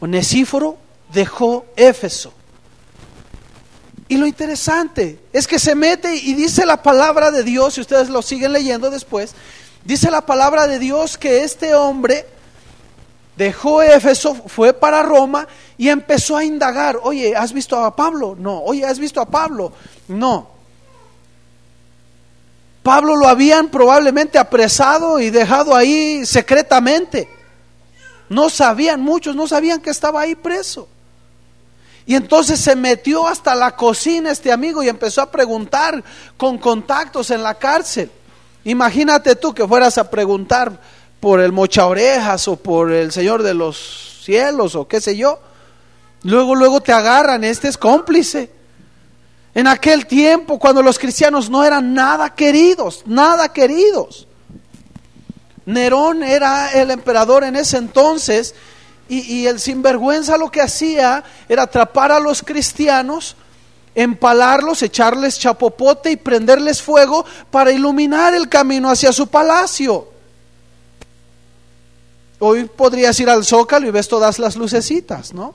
Onesíforo 0.00 0.78
dejó 1.12 1.66
Éfeso 1.76 2.32
y 4.10 4.16
lo 4.16 4.26
interesante 4.26 5.20
es 5.32 5.46
que 5.46 5.60
se 5.60 5.76
mete 5.76 6.16
y 6.16 6.34
dice 6.34 6.66
la 6.66 6.82
palabra 6.82 7.30
de 7.30 7.44
Dios, 7.44 7.74
si 7.74 7.80
ustedes 7.80 8.08
lo 8.08 8.22
siguen 8.22 8.52
leyendo 8.52 8.90
después, 8.90 9.36
dice 9.84 10.10
la 10.10 10.22
palabra 10.22 10.66
de 10.66 10.80
Dios 10.80 11.16
que 11.16 11.44
este 11.44 11.76
hombre 11.76 12.26
dejó 13.36 13.82
Éfeso, 13.82 14.34
fue 14.34 14.72
para 14.72 15.04
Roma 15.04 15.46
y 15.78 15.90
empezó 15.90 16.36
a 16.36 16.44
indagar, 16.44 16.98
oye, 17.04 17.36
¿has 17.36 17.52
visto 17.52 17.76
a 17.76 17.94
Pablo? 17.94 18.34
No, 18.36 18.58
oye, 18.64 18.84
¿has 18.84 18.98
visto 18.98 19.20
a 19.20 19.26
Pablo? 19.26 19.72
No. 20.08 20.59
Pablo 22.82 23.16
lo 23.16 23.28
habían 23.28 23.68
probablemente 23.68 24.38
apresado 24.38 25.20
y 25.20 25.30
dejado 25.30 25.74
ahí 25.74 26.24
secretamente. 26.24 27.28
No 28.28 28.48
sabían, 28.48 29.00
muchos 29.00 29.36
no 29.36 29.46
sabían 29.46 29.80
que 29.80 29.90
estaba 29.90 30.22
ahí 30.22 30.34
preso. 30.34 30.88
Y 32.06 32.14
entonces 32.14 32.58
se 32.58 32.74
metió 32.74 33.28
hasta 33.28 33.54
la 33.54 33.76
cocina 33.76 34.30
este 34.30 34.50
amigo 34.50 34.82
y 34.82 34.88
empezó 34.88 35.20
a 35.20 35.30
preguntar 35.30 36.02
con 36.36 36.58
contactos 36.58 37.30
en 37.30 37.42
la 37.42 37.54
cárcel. 37.54 38.10
Imagínate 38.64 39.36
tú 39.36 39.54
que 39.54 39.66
fueras 39.66 39.98
a 39.98 40.10
preguntar 40.10 40.80
por 41.20 41.40
el 41.40 41.52
mocha 41.52 41.86
orejas 41.86 42.48
o 42.48 42.56
por 42.56 42.92
el 42.92 43.12
Señor 43.12 43.42
de 43.42 43.54
los 43.54 44.22
cielos 44.24 44.74
o 44.74 44.88
qué 44.88 45.00
sé 45.00 45.16
yo. 45.16 45.38
Luego, 46.22 46.54
luego 46.54 46.80
te 46.80 46.92
agarran, 46.92 47.44
este 47.44 47.68
es 47.68 47.76
cómplice. 47.76 48.50
En 49.54 49.66
aquel 49.66 50.06
tiempo, 50.06 50.58
cuando 50.58 50.82
los 50.82 50.98
cristianos 50.98 51.50
no 51.50 51.64
eran 51.64 51.92
nada 51.92 52.34
queridos, 52.34 53.02
nada 53.06 53.52
queridos. 53.52 54.28
Nerón 55.66 56.22
era 56.22 56.72
el 56.72 56.90
emperador 56.90 57.44
en 57.44 57.56
ese 57.56 57.76
entonces 57.76 58.54
y, 59.08 59.46
el 59.46 59.58
sinvergüenza 59.58 60.36
lo 60.36 60.50
que 60.50 60.60
hacía 60.60 61.24
era 61.48 61.64
atrapar 61.64 62.12
a 62.12 62.20
los 62.20 62.42
cristianos, 62.42 63.34
empalarlos, 63.92 64.84
echarles 64.84 65.36
chapopote 65.36 66.12
y 66.12 66.16
prenderles 66.16 66.80
fuego 66.80 67.24
para 67.50 67.72
iluminar 67.72 68.34
el 68.34 68.48
camino 68.48 68.88
hacia 68.88 69.12
su 69.12 69.26
palacio. 69.26 70.08
Hoy 72.38 72.64
podrías 72.64 73.18
ir 73.18 73.28
al 73.28 73.44
zócalo 73.44 73.88
y 73.88 73.90
ves 73.90 74.06
todas 74.06 74.38
las 74.38 74.54
lucecitas, 74.54 75.34
¿no? 75.34 75.54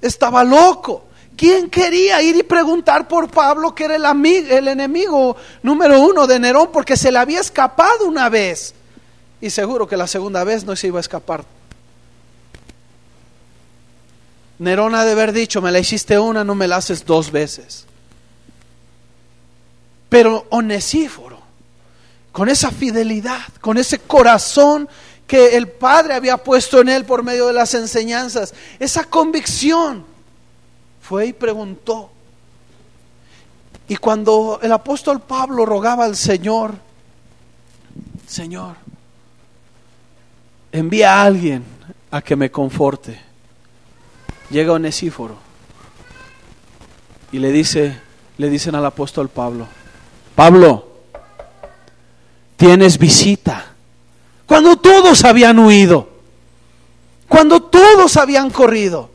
Estaba 0.00 0.42
loco. 0.42 1.05
¿Quién 1.36 1.68
quería 1.68 2.22
ir 2.22 2.36
y 2.36 2.42
preguntar 2.42 3.06
por 3.06 3.30
Pablo, 3.30 3.74
que 3.74 3.84
era 3.84 3.96
el, 3.96 4.06
amigo, 4.06 4.48
el 4.48 4.68
enemigo 4.68 5.36
número 5.62 6.00
uno 6.00 6.26
de 6.26 6.38
Nerón, 6.38 6.70
porque 6.72 6.96
se 6.96 7.12
le 7.12 7.18
había 7.18 7.40
escapado 7.40 8.06
una 8.06 8.28
vez? 8.28 8.74
y 9.40 9.50
seguro 9.50 9.86
que 9.86 9.96
la 9.96 10.06
segunda 10.06 10.44
vez 10.44 10.64
no 10.64 10.74
se 10.76 10.88
iba 10.88 10.98
a 10.98 11.00
escapar. 11.00 11.44
Nerón 14.58 14.94
ha 14.94 15.04
de 15.04 15.12
haber 15.12 15.32
dicho, 15.32 15.60
me 15.60 15.70
la 15.70 15.78
hiciste 15.78 16.18
una, 16.18 16.42
no 16.42 16.54
me 16.54 16.66
la 16.66 16.76
haces 16.76 17.04
dos 17.04 17.30
veces. 17.30 17.84
Pero 20.08 20.46
Onesíforo, 20.50 21.40
con 22.32 22.48
esa 22.48 22.70
fidelidad, 22.70 23.42
con 23.60 23.76
ese 23.76 23.98
corazón 23.98 24.88
que 25.26 25.56
el 25.56 25.68
Padre 25.68 26.14
había 26.14 26.38
puesto 26.38 26.80
en 26.80 26.88
él 26.88 27.04
por 27.04 27.22
medio 27.22 27.48
de 27.48 27.52
las 27.52 27.74
enseñanzas, 27.74 28.54
esa 28.78 29.04
convicción, 29.04 30.06
fue 31.06 31.26
y 31.26 31.32
preguntó. 31.32 32.10
Y 33.86 33.94
cuando 33.94 34.58
el 34.60 34.72
apóstol 34.72 35.20
Pablo 35.20 35.64
rogaba 35.64 36.04
al 36.04 36.16
Señor, 36.16 36.74
Señor, 38.26 38.74
envía 40.72 41.14
a 41.14 41.22
alguien 41.22 41.64
a 42.10 42.20
que 42.20 42.34
me 42.34 42.50
conforte. 42.50 43.20
Llega 44.50 44.72
Onesíforo 44.72 45.36
y 47.30 47.38
le 47.38 47.52
dice, 47.52 48.00
le 48.38 48.50
dicen 48.50 48.74
al 48.74 48.86
apóstol 48.86 49.28
Pablo, 49.28 49.68
Pablo, 50.34 50.88
tienes 52.56 52.98
visita. 52.98 53.64
Cuando 54.44 54.76
todos 54.76 55.24
habían 55.24 55.60
huido, 55.60 56.08
cuando 57.28 57.62
todos 57.62 58.16
habían 58.16 58.50
corrido, 58.50 59.10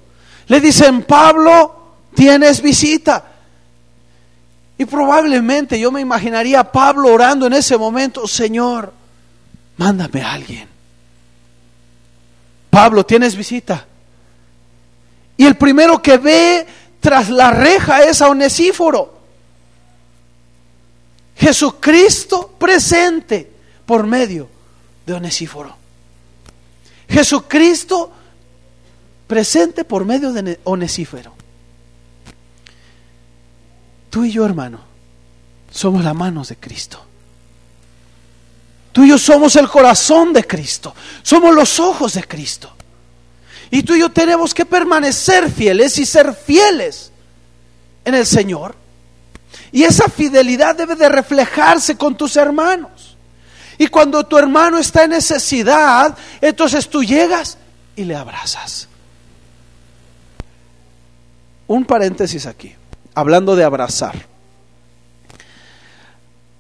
le 0.47 0.61
dicen, 0.61 1.03
Pablo, 1.03 1.80
tienes 2.15 2.61
visita. 2.61 3.25
Y 4.77 4.85
probablemente 4.85 5.79
yo 5.79 5.91
me 5.91 6.01
imaginaría 6.01 6.59
a 6.59 6.71
Pablo 6.71 7.13
orando 7.13 7.45
en 7.45 7.53
ese 7.53 7.77
momento, 7.77 8.27
Señor, 8.27 8.93
mándame 9.77 10.21
a 10.21 10.33
alguien. 10.33 10.67
Pablo, 12.69 13.05
tienes 13.05 13.35
visita. 13.35 13.85
Y 15.37 15.45
el 15.45 15.55
primero 15.55 16.01
que 16.01 16.17
ve 16.17 16.65
tras 16.99 17.29
la 17.29 17.51
reja 17.51 18.03
es 18.03 18.21
a 18.21 18.29
Onesíforo. 18.29 19.19
Jesucristo 21.35 22.53
presente 22.57 23.51
por 23.85 24.05
medio 24.05 24.49
de 25.05 25.13
Onesíforo. 25.13 25.75
Jesucristo 27.09 28.11
presente 29.27 29.83
por 29.83 30.05
medio 30.05 30.31
de 30.31 30.59
Onesíforo. 30.63 31.40
Tú 34.11 34.25
y 34.25 34.31
yo, 34.31 34.45
hermano, 34.45 34.81
somos 35.71 36.03
las 36.03 36.13
manos 36.13 36.49
de 36.49 36.57
Cristo. 36.57 37.03
Tú 38.91 39.05
y 39.05 39.09
yo 39.09 39.17
somos 39.17 39.55
el 39.55 39.69
corazón 39.69 40.33
de 40.33 40.43
Cristo. 40.43 40.93
Somos 41.23 41.55
los 41.55 41.79
ojos 41.79 42.13
de 42.13 42.23
Cristo. 42.25 42.71
Y 43.71 43.83
tú 43.83 43.95
y 43.95 44.01
yo 44.01 44.11
tenemos 44.11 44.53
que 44.53 44.65
permanecer 44.65 45.49
fieles 45.49 45.97
y 45.97 46.05
ser 46.05 46.35
fieles 46.35 47.11
en 48.03 48.13
el 48.13 48.25
Señor. 48.25 48.75
Y 49.71 49.83
esa 49.83 50.09
fidelidad 50.09 50.75
debe 50.75 50.95
de 50.95 51.07
reflejarse 51.07 51.95
con 51.95 52.17
tus 52.17 52.35
hermanos. 52.35 53.15
Y 53.77 53.87
cuando 53.87 54.25
tu 54.25 54.37
hermano 54.37 54.77
está 54.77 55.05
en 55.05 55.11
necesidad, 55.11 56.17
entonces 56.41 56.89
tú 56.89 57.01
llegas 57.01 57.57
y 57.95 58.03
le 58.03 58.17
abrazas. 58.17 58.89
Un 61.65 61.85
paréntesis 61.85 62.45
aquí, 62.45 62.75
hablando 63.13 63.55
de 63.55 63.63
abrazar. 63.63 64.25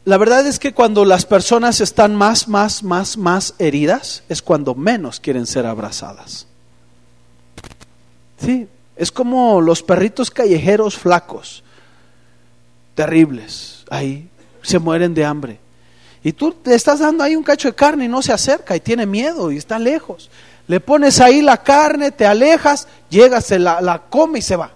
La 0.03 0.17
verdad 0.17 0.47
es 0.47 0.57
que 0.57 0.73
cuando 0.73 1.05
las 1.05 1.25
personas 1.25 1.79
están 1.79 2.15
más, 2.15 2.47
más, 2.47 2.81
más, 2.81 3.17
más 3.17 3.53
heridas, 3.59 4.23
es 4.29 4.41
cuando 4.41 4.73
menos 4.73 5.19
quieren 5.19 5.45
ser 5.45 5.67
abrazadas. 5.67 6.47
Sí, 8.43 8.67
es 8.95 9.11
como 9.11 9.61
los 9.61 9.83
perritos 9.83 10.31
callejeros 10.31 10.97
flacos, 10.97 11.63
terribles, 12.95 13.85
ahí 13.91 14.27
se 14.63 14.79
mueren 14.79 15.13
de 15.13 15.23
hambre. 15.23 15.59
Y 16.23 16.33
tú 16.33 16.55
le 16.65 16.75
estás 16.75 16.99
dando 16.99 17.23
ahí 17.23 17.35
un 17.35 17.43
cacho 17.43 17.67
de 17.67 17.75
carne 17.75 18.05
y 18.05 18.07
no 18.07 18.23
se 18.23 18.33
acerca 18.33 18.75
y 18.75 18.79
tiene 18.79 19.05
miedo 19.05 19.51
y 19.51 19.57
está 19.57 19.77
lejos. 19.77 20.29
Le 20.67 20.79
pones 20.79 21.19
ahí 21.19 21.41
la 21.41 21.57
carne, 21.57 22.11
te 22.11 22.25
alejas, 22.25 22.87
llegas, 23.09 23.45
se 23.45 23.59
la, 23.59 23.81
la 23.81 23.99
come 23.99 24.39
y 24.39 24.41
se 24.41 24.55
va. 24.55 24.71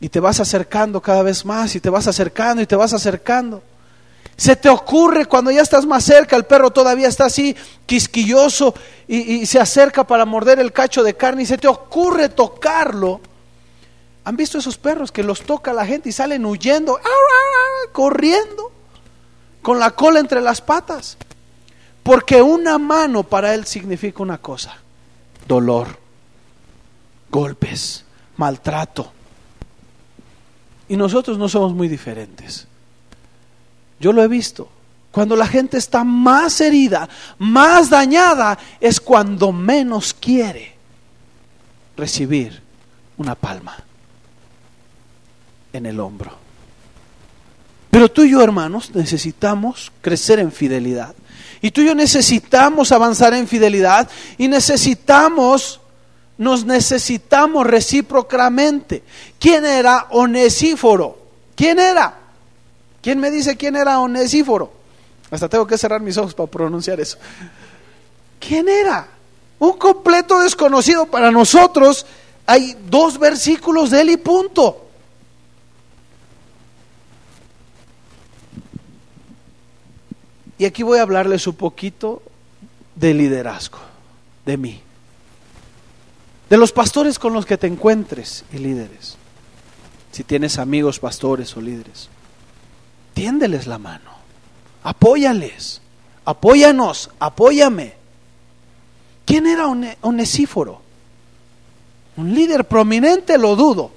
Y 0.00 0.08
te 0.08 0.20
vas 0.20 0.40
acercando 0.40 1.00
cada 1.00 1.22
vez 1.22 1.44
más 1.44 1.74
y 1.76 1.80
te 1.80 1.90
vas 1.90 2.06
acercando 2.06 2.62
y 2.62 2.66
te 2.66 2.76
vas 2.76 2.92
acercando. 2.92 3.62
Se 4.40 4.56
te 4.56 4.70
ocurre 4.70 5.26
cuando 5.26 5.50
ya 5.50 5.60
estás 5.60 5.84
más 5.84 6.02
cerca, 6.02 6.34
el 6.34 6.46
perro 6.46 6.70
todavía 6.70 7.08
está 7.08 7.26
así 7.26 7.54
quisquilloso 7.84 8.74
y, 9.06 9.44
se 9.44 9.60
acerca 9.60 10.04
para 10.04 10.24
morder 10.24 10.58
el 10.60 10.72
cacho 10.72 11.02
de 11.02 11.14
carne 11.14 11.42
y 11.42 11.46
se 11.46 11.58
te 11.58 11.68
ocurre 11.68 12.30
tocarlo. 12.30 13.20
¿Han 14.24 14.36
visto 14.36 14.56
esos 14.56 14.78
perros 14.78 15.12
que 15.12 15.22
los 15.22 15.42
toca 15.42 15.74
la 15.74 15.84
gente 15.84 16.08
y 16.08 16.12
salen 16.12 16.46
huyendo, 16.46 16.98
corriendo, 17.92 18.72
con 19.60 19.78
la 19.78 19.90
cola 19.90 20.20
entre 20.20 20.40
las 20.40 20.62
patas? 20.62 21.18
Porque 22.02 22.40
una 22.40 22.78
mano 22.78 23.24
para 23.24 23.52
él 23.54 23.66
significa 23.66 24.22
una 24.22 24.38
cosa, 24.38 24.74
dolor, 25.46 25.98
golpes, 27.30 28.06
maltrato. 28.38 29.12
Y 30.90 30.96
nosotros 30.96 31.38
no 31.38 31.48
somos 31.48 31.72
muy 31.72 31.86
diferentes. 31.86 32.66
Yo 34.00 34.12
lo 34.12 34.24
he 34.24 34.28
visto. 34.28 34.68
Cuando 35.12 35.36
la 35.36 35.46
gente 35.46 35.78
está 35.78 36.02
más 36.02 36.60
herida, 36.60 37.08
más 37.38 37.90
dañada, 37.90 38.58
es 38.80 39.00
cuando 39.00 39.52
menos 39.52 40.12
quiere 40.12 40.74
recibir 41.96 42.60
una 43.18 43.36
palma 43.36 43.76
en 45.72 45.86
el 45.86 46.00
hombro. 46.00 46.32
Pero 47.92 48.10
tú 48.10 48.24
y 48.24 48.32
yo, 48.32 48.42
hermanos, 48.42 48.92
necesitamos 48.92 49.92
crecer 50.00 50.40
en 50.40 50.50
fidelidad. 50.50 51.14
Y 51.60 51.70
tú 51.70 51.82
y 51.82 51.86
yo 51.86 51.94
necesitamos 51.94 52.90
avanzar 52.90 53.32
en 53.34 53.46
fidelidad 53.46 54.10
y 54.38 54.48
necesitamos, 54.48 55.80
nos 56.40 56.64
necesitamos 56.64 57.66
recíprocamente. 57.66 59.02
¿Quién 59.38 59.66
era 59.66 60.06
Onesíforo? 60.08 61.18
¿Quién 61.54 61.78
era? 61.78 62.18
¿Quién 63.02 63.20
me 63.20 63.30
dice 63.30 63.58
quién 63.58 63.76
era 63.76 64.00
Onesíforo? 64.00 64.72
Hasta 65.30 65.50
tengo 65.50 65.66
que 65.66 65.76
cerrar 65.76 66.00
mis 66.00 66.16
ojos 66.16 66.32
para 66.32 66.50
pronunciar 66.50 66.98
eso. 66.98 67.18
¿Quién 68.38 68.70
era? 68.70 69.06
Un 69.58 69.74
completo 69.74 70.40
desconocido 70.40 71.04
para 71.04 71.30
nosotros. 71.30 72.06
Hay 72.46 72.74
dos 72.88 73.18
versículos 73.18 73.90
de 73.90 74.00
él 74.00 74.08
y 74.08 74.16
punto. 74.16 74.88
Y 80.56 80.64
aquí 80.64 80.82
voy 80.82 81.00
a 81.00 81.02
hablarles 81.02 81.46
un 81.46 81.56
poquito 81.56 82.22
de 82.94 83.12
liderazgo, 83.12 83.78
de 84.46 84.56
mí, 84.56 84.82
de 86.50 86.58
los 86.58 86.72
pastores 86.72 87.18
con 87.18 87.32
los 87.32 87.46
que 87.46 87.56
te 87.56 87.66
encuentres 87.66 88.44
y 88.52 88.58
líderes, 88.58 89.16
si 90.12 90.24
tienes 90.24 90.58
amigos 90.58 90.98
pastores 90.98 91.56
o 91.56 91.60
líderes 91.62 92.10
tiéndeles 93.20 93.66
la 93.66 93.78
mano, 93.78 94.10
apóyales, 94.82 95.82
apóyanos, 96.24 97.10
apóyame. 97.18 97.92
¿Quién 99.26 99.46
era 99.46 99.66
Onesíforo? 100.00 100.80
Un 102.16 102.34
líder 102.34 102.64
prominente, 102.64 103.36
lo 103.36 103.56
dudo. 103.56 103.90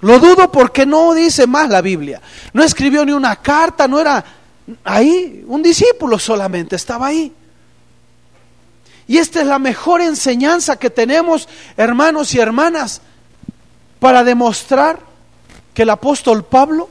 Lo 0.00 0.18
dudo 0.18 0.50
porque 0.50 0.86
no 0.86 1.12
dice 1.12 1.46
más 1.46 1.68
la 1.68 1.82
Biblia. 1.82 2.22
No 2.54 2.62
escribió 2.62 3.04
ni 3.04 3.12
una 3.12 3.36
carta, 3.36 3.86
no 3.86 4.00
era 4.00 4.24
ahí, 4.82 5.44
un 5.46 5.62
discípulo 5.62 6.18
solamente 6.18 6.76
estaba 6.76 7.08
ahí. 7.08 7.32
Y 9.08 9.18
esta 9.18 9.40
es 9.40 9.46
la 9.46 9.58
mejor 9.58 10.00
enseñanza 10.00 10.76
que 10.76 10.90
tenemos, 10.90 11.48
hermanos 11.76 12.34
y 12.34 12.40
hermanas, 12.40 13.00
para 14.00 14.24
demostrar 14.24 15.00
que 15.74 15.82
el 15.82 15.90
apóstol 15.90 16.44
Pablo 16.44 16.88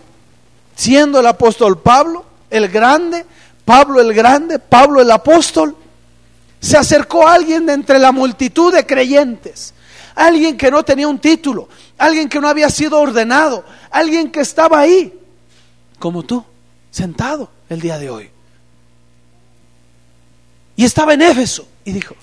siendo 0.76 1.20
el 1.20 1.28
apóstol 1.28 1.80
Pablo, 1.80 2.26
el 2.50 2.68
grande, 2.68 3.26
Pablo 3.64 4.02
el 4.02 4.14
grande, 4.14 4.60
Pablo 4.60 5.02
el 5.02 5.10
apóstol, 5.10 5.76
se 6.60 6.78
acercó 6.78 7.28
a 7.28 7.34
alguien 7.34 7.66
de 7.66 7.74
entre 7.74 7.98
la 7.98 8.12
multitud 8.12 8.74
de 8.74 8.86
creyentes, 8.86 9.74
alguien 10.14 10.58
que 10.58 10.70
no 10.70 10.84
tenía 10.84 11.08
un 11.08 11.20
título, 11.20 11.70
alguien 11.98 12.30
que 12.30 12.40
no 12.40 12.48
había 12.48 12.70
sido 12.70 13.00
ordenado, 13.00 13.64
alguien 13.90 14.32
que 14.32 14.42
estaba 14.42 14.80
ahí, 14.80 15.14
como 15.98 16.24
tú, 16.24 16.44
sentado 16.92 17.50
el 17.70 17.80
día 17.80 17.98
de 17.98 18.10
hoy. 18.10 18.30
Y 20.76 20.84
estaba 20.84 21.14
en 21.14 21.22
Éfeso 21.22 21.68
y 21.86 21.94
dijo, 21.94 22.16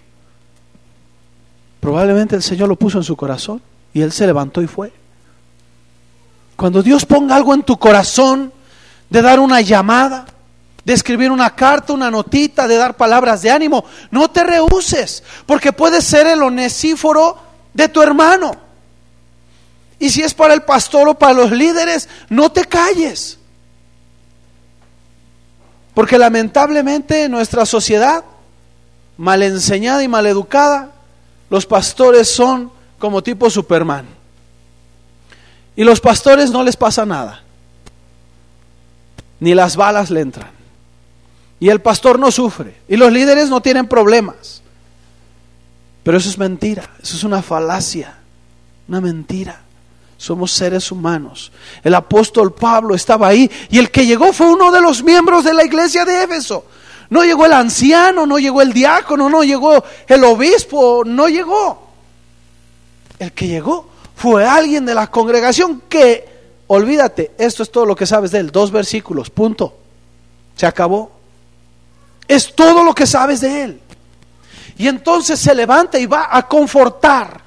probablemente 1.81 2.37
el 2.37 2.43
Señor 2.43 2.69
lo 2.69 2.77
puso 2.77 2.99
en 2.99 3.05
su 3.05 3.17
corazón 3.17 3.63
y 3.95 4.03
él 4.03 4.13
se 4.13 4.27
levantó 4.27 4.61
y 4.61 4.67
fue. 4.67 4.93
Cuando 6.57 6.83
Dios 6.83 7.07
ponga 7.07 7.37
algo 7.37 7.55
en 7.55 7.63
tu 7.63 7.79
corazón 7.79 8.53
de 9.09 9.23
dar 9.23 9.41
una 9.41 9.61
llamada, 9.61 10.27
de 10.85 10.93
escribir 10.93 11.31
una 11.31 11.55
carta, 11.55 11.93
una 11.93 12.11
notita, 12.11 12.67
de 12.67 12.77
dar 12.77 12.97
palabras 12.97 13.43
de 13.43 13.51
ánimo. 13.51 13.85
No 14.11 14.31
te 14.31 14.43
rehuses, 14.43 15.23
porque 15.47 15.73
puedes 15.73 16.05
ser 16.05 16.27
el 16.27 16.43
onesíforo 16.43 17.39
de 17.73 17.89
tu 17.89 18.03
hermano. 18.03 18.53
Y 19.99 20.11
si 20.11 20.23
es 20.23 20.35
para 20.35 20.55
el 20.55 20.63
pastor 20.63 21.09
o 21.09 21.19
para 21.19 21.35
los 21.35 21.53
líderes, 21.53 22.09
no 22.29 22.51
te 22.51 22.65
calles. 22.65 23.39
Porque 25.95 26.19
lamentablemente 26.19 27.25
en 27.25 27.31
nuestra 27.31 27.65
sociedad, 27.67 28.25
mal 29.17 29.43
enseñada 29.43 30.03
y 30.03 30.09
mal 30.09 30.27
educada, 30.27 30.93
los 31.51 31.67
pastores 31.67 32.29
son 32.29 32.71
como 32.99 33.23
tipo 33.23 33.51
Superman. 33.51 34.07
Y 35.77 35.85
los 35.85 36.01
pastores 36.01 36.51
no 36.51 36.63
les 36.63 36.77
pasa 36.77 37.07
nada. 37.07 37.43
Ni 39.41 39.55
las 39.55 39.77
balas 39.77 40.11
le 40.11 40.21
entran. 40.21 40.51
Y 41.59 41.69
el 41.69 41.81
pastor 41.81 42.19
no 42.19 42.31
sufre. 42.31 42.77
Y 42.89 42.97
los 42.97 43.13
líderes 43.13 43.49
no 43.49 43.61
tienen 43.61 43.87
problemas. 43.87 44.63
Pero 46.03 46.19
eso 46.19 46.29
es 46.29 46.39
mentira. 46.39 46.91
Eso 47.03 47.17
es 47.17 47.25
una 47.25 47.43
falacia. 47.43 48.19
Una 48.89 49.01
mentira. 49.01 49.61
Somos 50.17 50.53
seres 50.53 50.93
humanos. 50.93 51.51
El 51.83 51.95
apóstol 51.95 52.53
Pablo 52.53 52.95
estaba 52.95 53.29
ahí 53.29 53.51
y 53.71 53.79
el 53.79 53.91
que 53.91 54.07
llegó 54.07 54.33
fue 54.33 54.53
uno 54.53 54.71
de 54.71 54.81
los 54.81 55.03
miembros 55.03 55.45
de 55.45 55.55
la 55.55 55.65
iglesia 55.65 56.05
de 56.05 56.23
Éfeso. 56.23 56.65
No 57.13 57.25
llegó 57.25 57.45
el 57.45 57.53
anciano, 57.53 58.25
no 58.25 58.39
llegó 58.39 58.63
el 58.63 58.73
diácono, 58.73 59.29
no 59.29 59.45
llegó 59.45 59.85
el 60.07 60.25
obispo, 60.25 61.03
no 61.05 61.29
llegó. 61.29 61.89
El 63.19 63.33
que 63.33 63.49
llegó 63.49 63.87
fue 64.17 64.47
alguien 64.47 64.87
de 64.87 64.95
la 64.95 65.11
congregación 65.11 65.83
que, 65.91 66.27
olvídate, 66.69 67.33
esto 67.37 67.65
es 67.65 67.71
todo 67.71 67.85
lo 67.85 67.95
que 67.95 68.07
sabes 68.07 68.31
de 68.31 68.39
él, 68.39 68.51
dos 68.51 68.71
versículos, 68.71 69.29
punto. 69.29 69.77
Se 70.57 70.65
acabó. 70.65 71.13
Es 72.27 72.55
todo 72.55 72.83
lo 72.83 72.95
que 72.95 73.07
sabes 73.07 73.43
de 73.43 73.63
Él. 73.63 73.81
Y 74.79 74.89
entonces 74.89 75.39
se 75.39 75.55
levanta 75.55 75.99
y 75.99 76.07
va 76.07 76.29
a 76.31 76.49
confortar, 76.49 77.43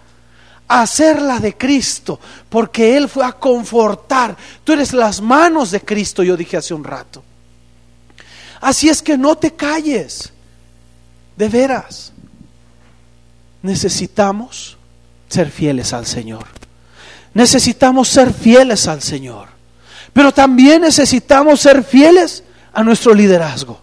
a 0.67 0.81
hacer 0.83 1.19
la 1.19 1.39
de 1.39 1.57
Cristo, 1.57 2.19
porque 2.49 2.95
Él 2.95 3.09
fue 3.09 3.25
a 3.25 3.31
confortar. 3.31 4.37
Tú 4.63 4.73
eres 4.73 4.93
las 4.93 5.21
manos 5.21 5.71
de 5.71 5.81
Cristo, 5.81 6.21
yo 6.21 6.37
dije 6.37 6.55
hace 6.55 6.75
un 6.75 6.83
rato. 6.83 7.23
Así 8.65 8.89
es 8.89 9.03
que 9.03 9.15
no 9.15 9.35
te 9.35 9.51
calles, 9.51 10.33
de 11.37 11.49
veras. 11.49 12.11
Necesitamos 13.61 14.75
ser 15.29 15.51
fieles 15.51 15.93
al 15.93 16.07
Señor. 16.07 16.45
Necesitamos 17.35 18.07
ser 18.07 18.33
fieles 18.33 18.87
al 18.87 19.03
Señor. 19.03 19.49
Pero 20.13 20.31
también 20.31 20.81
necesitamos 20.81 21.59
ser 21.61 21.83
fieles 21.83 22.43
a 22.73 22.83
nuestro 22.83 23.13
liderazgo. 23.13 23.79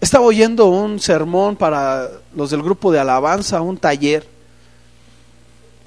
Estaba 0.00 0.24
oyendo 0.24 0.68
un 0.68 0.98
sermón 0.98 1.56
para 1.56 2.08
los 2.34 2.52
del 2.52 2.62
grupo 2.62 2.90
de 2.90 3.00
alabanza, 3.00 3.60
un 3.60 3.76
taller. 3.76 4.26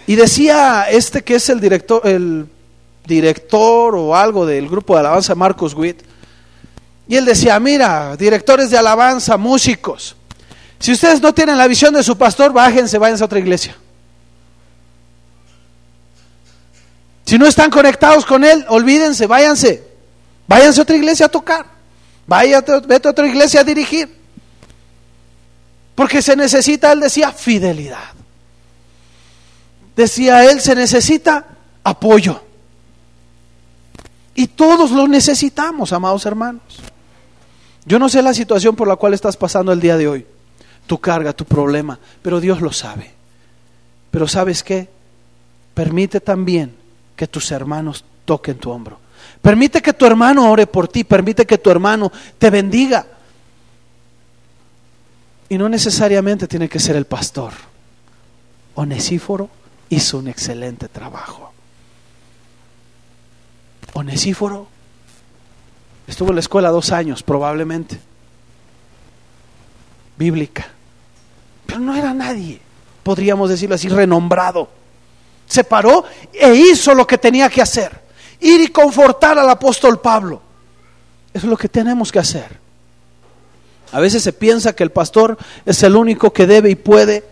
Y 0.06 0.14
decía 0.14 0.86
este 0.88 1.24
que 1.24 1.34
es 1.34 1.50
el 1.50 1.60
director, 1.60 2.06
el 2.06 2.48
director 3.08 3.96
o 3.96 4.16
algo 4.16 4.46
del 4.46 4.70
grupo 4.70 4.94
de 4.94 5.00
alabanza, 5.00 5.34
Marcos 5.34 5.74
Witt. 5.74 6.14
Y 7.08 7.16
él 7.16 7.26
decía, 7.26 7.60
mira, 7.60 8.16
directores 8.16 8.70
de 8.70 8.78
alabanza, 8.78 9.38
músicos, 9.38 10.16
si 10.80 10.92
ustedes 10.92 11.22
no 11.22 11.34
tienen 11.34 11.58
la 11.58 11.68
visión 11.68 11.94
de 11.94 12.04
su 12.04 12.18
pastor, 12.18 12.52
bájense, 12.52 12.98
váyanse 12.98 13.24
a 13.24 13.26
otra 13.26 13.40
iglesia. 13.40 13.76
Si 17.26 17.40
no 17.40 17.48
están 17.48 17.72
conectados 17.72 18.26
con 18.26 18.44
él, 18.44 18.66
olvídense, 18.70 19.26
váyanse. 19.26 19.84
Váyanse 20.48 20.80
a 20.80 20.84
otra 20.84 20.96
iglesia 20.96 21.26
a 21.26 21.30
tocar. 21.30 21.66
Vaya, 22.28 22.62
vete 22.62 23.08
a 23.08 23.12
otra 23.12 23.28
iglesia 23.28 23.62
a 23.62 23.64
dirigir. 23.64 24.16
Porque 25.96 26.22
se 26.22 26.36
necesita, 26.36 26.92
él 26.92 27.00
decía, 27.00 27.32
fidelidad. 27.32 28.14
Decía 29.96 30.44
él, 30.52 30.62
se 30.62 30.76
necesita 30.76 31.48
apoyo. 31.84 32.42
Y 34.36 34.48
todos 34.48 34.92
lo 34.92 35.08
necesitamos, 35.08 35.94
amados 35.94 36.26
hermanos. 36.26 36.62
Yo 37.86 38.00
no 38.00 38.10
sé 38.10 38.22
la 38.22 38.34
situación 38.34 38.76
por 38.76 38.88
la 38.88 38.96
cual 38.96 39.14
estás 39.14 39.38
pasando 39.38 39.72
el 39.72 39.80
día 39.80 39.98
de 39.98 40.08
hoy, 40.08 40.26
tu 40.88 41.00
carga, 41.00 41.34
tu 41.34 41.46
problema, 41.46 42.00
pero 42.22 42.40
Dios 42.40 42.62
lo 42.62 42.72
sabe. 42.72 43.14
Pero 44.10 44.28
sabes 44.28 44.64
qué? 44.64 44.90
Permite 45.74 46.20
también 46.20 46.76
que 47.16 47.28
tus 47.28 47.52
hermanos 47.52 48.04
toquen 48.26 48.58
tu 48.58 48.72
hombro. 48.72 49.00
Permite 49.42 49.82
que 49.82 49.94
tu 49.94 50.06
hermano 50.06 50.50
ore 50.50 50.66
por 50.66 50.88
ti, 50.88 51.04
permite 51.04 51.46
que 51.46 51.58
tu 51.58 51.70
hermano 51.70 52.12
te 52.38 52.50
bendiga. 52.50 53.06
Y 55.48 55.58
no 55.58 55.70
necesariamente 55.70 56.48
tiene 56.48 56.68
que 56.68 56.80
ser 56.80 56.96
el 56.96 57.06
pastor. 57.06 57.54
Onesíforo 58.74 59.50
hizo 59.90 60.18
un 60.18 60.28
excelente 60.28 60.88
trabajo. 60.88 61.52
Onesíforo 63.94 64.68
estuvo 66.08 66.30
en 66.30 66.36
la 66.36 66.42
escuela 66.42 66.70
dos 66.70 66.92
años, 66.92 67.24
probablemente. 67.24 68.00
Bíblica. 70.18 70.68
Pero 71.66 71.80
no 71.80 71.96
era 71.96 72.14
nadie, 72.14 72.60
podríamos 73.04 73.50
decirlo 73.50 73.76
así, 73.76 73.90
renombrado. 73.90 74.70
Se 75.48 75.64
paró 75.64 76.06
e 76.34 76.54
hizo 76.56 76.94
lo 76.94 77.06
que 77.06 77.18
tenía 77.18 77.50
que 77.50 77.62
hacer 77.62 78.06
ir 78.40 78.62
y 78.62 78.68
confortar 78.68 79.38
al 79.40 79.50
apóstol 79.50 80.00
Pablo. 80.00 80.42
Eso 81.34 81.48
es 81.48 81.50
lo 81.50 81.58
que 81.58 81.70
tenemos 81.70 82.12
que 82.12 82.20
hacer. 82.20 82.60
A 83.92 84.00
veces 84.00 84.24
se 84.24 84.34
piensa 84.34 84.74
que 84.74 84.84
el 84.84 84.92
pastor 84.92 85.38
es 85.66 85.84
el 85.84 85.96
único 85.96 86.32
que 86.32 86.48
debe 86.48 86.70
y 86.70 86.76
puede 86.76 87.24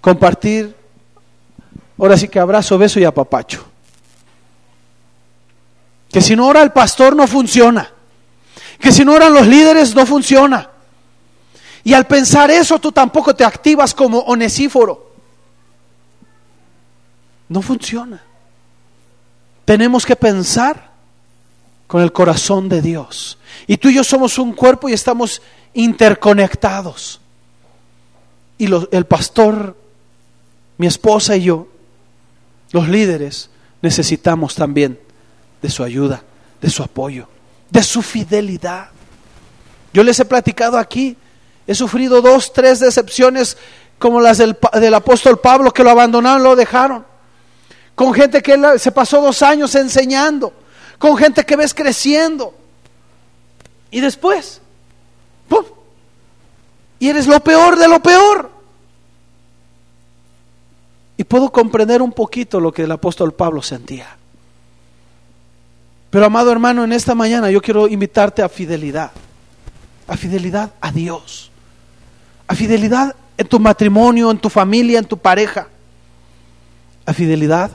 compartir, 0.00 0.74
ahora 1.98 2.16
sí 2.16 2.28
que 2.28 2.38
abrazo, 2.38 2.78
beso 2.78 3.00
y 3.00 3.04
apapacho. 3.04 3.64
Que 6.12 6.20
si 6.20 6.36
no 6.36 6.46
ora 6.46 6.62
el 6.62 6.72
pastor 6.72 7.16
no 7.16 7.26
funciona. 7.26 7.90
Que 8.78 8.92
si 8.92 9.04
no 9.04 9.14
oran 9.14 9.32
los 9.32 9.46
líderes 9.46 9.94
no 9.94 10.04
funciona. 10.04 10.68
Y 11.82 11.94
al 11.94 12.06
pensar 12.06 12.50
eso 12.50 12.78
tú 12.78 12.92
tampoco 12.92 13.34
te 13.34 13.44
activas 13.44 13.94
como 13.94 14.18
onesíforo. 14.18 15.10
No 17.48 17.62
funciona. 17.62 18.22
Tenemos 19.64 20.04
que 20.04 20.14
pensar 20.14 20.92
con 21.86 22.02
el 22.02 22.12
corazón 22.12 22.68
de 22.68 22.82
Dios. 22.82 23.38
Y 23.66 23.78
tú 23.78 23.88
y 23.88 23.94
yo 23.94 24.04
somos 24.04 24.38
un 24.38 24.52
cuerpo 24.52 24.88
y 24.88 24.92
estamos 24.92 25.40
interconectados. 25.72 27.20
Y 28.58 28.68
el 28.90 29.06
pastor, 29.06 29.76
mi 30.76 30.86
esposa 30.86 31.36
y 31.36 31.44
yo, 31.44 31.68
los 32.70 32.88
líderes, 32.88 33.50
necesitamos 33.80 34.54
también 34.54 34.98
de 35.62 35.70
su 35.70 35.82
ayuda, 35.82 36.22
de 36.60 36.68
su 36.68 36.82
apoyo, 36.82 37.28
de 37.70 37.82
su 37.82 38.02
fidelidad. 38.02 38.88
Yo 39.94 40.02
les 40.02 40.18
he 40.20 40.24
platicado 40.24 40.76
aquí, 40.76 41.16
he 41.66 41.74
sufrido 41.74 42.20
dos, 42.20 42.52
tres 42.52 42.80
decepciones 42.80 43.56
como 43.98 44.20
las 44.20 44.38
del, 44.38 44.58
del 44.74 44.94
apóstol 44.94 45.38
Pablo, 45.38 45.70
que 45.70 45.84
lo 45.84 45.90
abandonaron, 45.90 46.42
lo 46.42 46.56
dejaron 46.56 47.12
con 47.94 48.14
gente 48.14 48.42
que 48.42 48.78
se 48.78 48.92
pasó 48.92 49.20
dos 49.20 49.42
años 49.42 49.74
enseñando, 49.74 50.52
con 50.98 51.16
gente 51.16 51.44
que 51.44 51.56
ves 51.56 51.74
creciendo. 51.74 52.54
Y 53.90 54.00
después, 54.00 54.60
¡pum! 55.48 55.64
Y 56.98 57.08
eres 57.08 57.26
lo 57.26 57.40
peor 57.40 57.78
de 57.78 57.88
lo 57.88 58.00
peor. 58.00 58.50
Y 61.16 61.24
puedo 61.24 61.50
comprender 61.52 62.00
un 62.00 62.12
poquito 62.12 62.58
lo 62.58 62.72
que 62.72 62.82
el 62.82 62.92
apóstol 62.92 63.34
Pablo 63.34 63.62
sentía. 63.62 64.16
Pero 66.12 66.26
amado 66.26 66.52
hermano, 66.52 66.84
en 66.84 66.92
esta 66.92 67.14
mañana 67.14 67.50
yo 67.50 67.62
quiero 67.62 67.88
invitarte 67.88 68.42
a 68.42 68.48
fidelidad. 68.50 69.12
A 70.06 70.14
fidelidad 70.14 70.74
a 70.78 70.92
Dios. 70.92 71.50
A 72.46 72.54
fidelidad 72.54 73.16
en 73.38 73.48
tu 73.48 73.58
matrimonio, 73.58 74.30
en 74.30 74.36
tu 74.36 74.50
familia, 74.50 74.98
en 74.98 75.06
tu 75.06 75.16
pareja. 75.16 75.68
A 77.06 77.14
fidelidad 77.14 77.70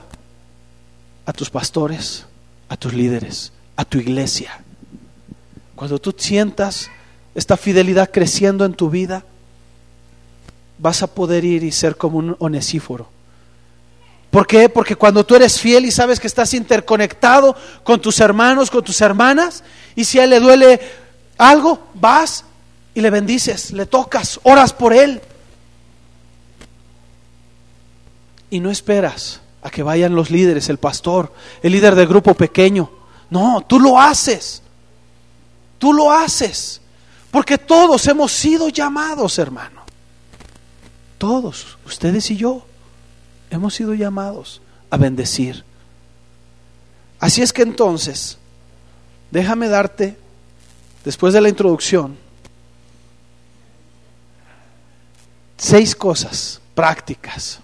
a 1.26 1.32
tus 1.32 1.50
pastores, 1.50 2.26
a 2.68 2.76
tus 2.76 2.94
líderes, 2.94 3.52
a 3.74 3.84
tu 3.84 3.98
iglesia. 3.98 4.60
Cuando 5.74 5.98
tú 5.98 6.14
sientas 6.16 6.88
esta 7.34 7.56
fidelidad 7.56 8.12
creciendo 8.12 8.64
en 8.64 8.74
tu 8.74 8.88
vida, 8.88 9.24
vas 10.78 11.02
a 11.02 11.08
poder 11.08 11.44
ir 11.44 11.64
y 11.64 11.72
ser 11.72 11.96
como 11.96 12.18
un 12.18 12.36
onesíforo. 12.38 13.08
¿Por 14.38 14.46
qué? 14.46 14.68
Porque 14.68 14.94
cuando 14.94 15.26
tú 15.26 15.34
eres 15.34 15.60
fiel 15.60 15.84
y 15.84 15.90
sabes 15.90 16.20
que 16.20 16.28
estás 16.28 16.54
interconectado 16.54 17.56
con 17.82 18.00
tus 18.00 18.20
hermanos, 18.20 18.70
con 18.70 18.84
tus 18.84 19.00
hermanas, 19.00 19.64
y 19.96 20.04
si 20.04 20.20
a 20.20 20.22
él 20.22 20.30
le 20.30 20.38
duele 20.38 20.80
algo, 21.38 21.88
vas 21.94 22.44
y 22.94 23.00
le 23.00 23.10
bendices, 23.10 23.72
le 23.72 23.84
tocas, 23.86 24.38
oras 24.44 24.72
por 24.72 24.92
él. 24.92 25.20
Y 28.48 28.60
no 28.60 28.70
esperas 28.70 29.40
a 29.60 29.70
que 29.70 29.82
vayan 29.82 30.14
los 30.14 30.30
líderes, 30.30 30.68
el 30.68 30.78
pastor, 30.78 31.34
el 31.60 31.72
líder 31.72 31.96
del 31.96 32.06
grupo 32.06 32.34
pequeño. 32.34 32.92
No, 33.30 33.64
tú 33.66 33.80
lo 33.80 34.00
haces. 34.00 34.62
Tú 35.80 35.92
lo 35.92 36.12
haces. 36.12 36.80
Porque 37.32 37.58
todos 37.58 38.06
hemos 38.06 38.30
sido 38.30 38.68
llamados, 38.68 39.36
hermano. 39.40 39.82
Todos, 41.18 41.76
ustedes 41.84 42.30
y 42.30 42.36
yo, 42.36 42.67
hemos 43.50 43.74
sido 43.74 43.94
llamados 43.94 44.60
a 44.90 44.96
bendecir. 44.96 45.64
Así 47.20 47.42
es 47.42 47.52
que 47.52 47.62
entonces, 47.62 48.38
déjame 49.30 49.68
darte, 49.68 50.16
después 51.04 51.34
de 51.34 51.40
la 51.40 51.48
introducción, 51.48 52.16
seis 55.56 55.94
cosas 55.94 56.60
prácticas. 56.74 57.60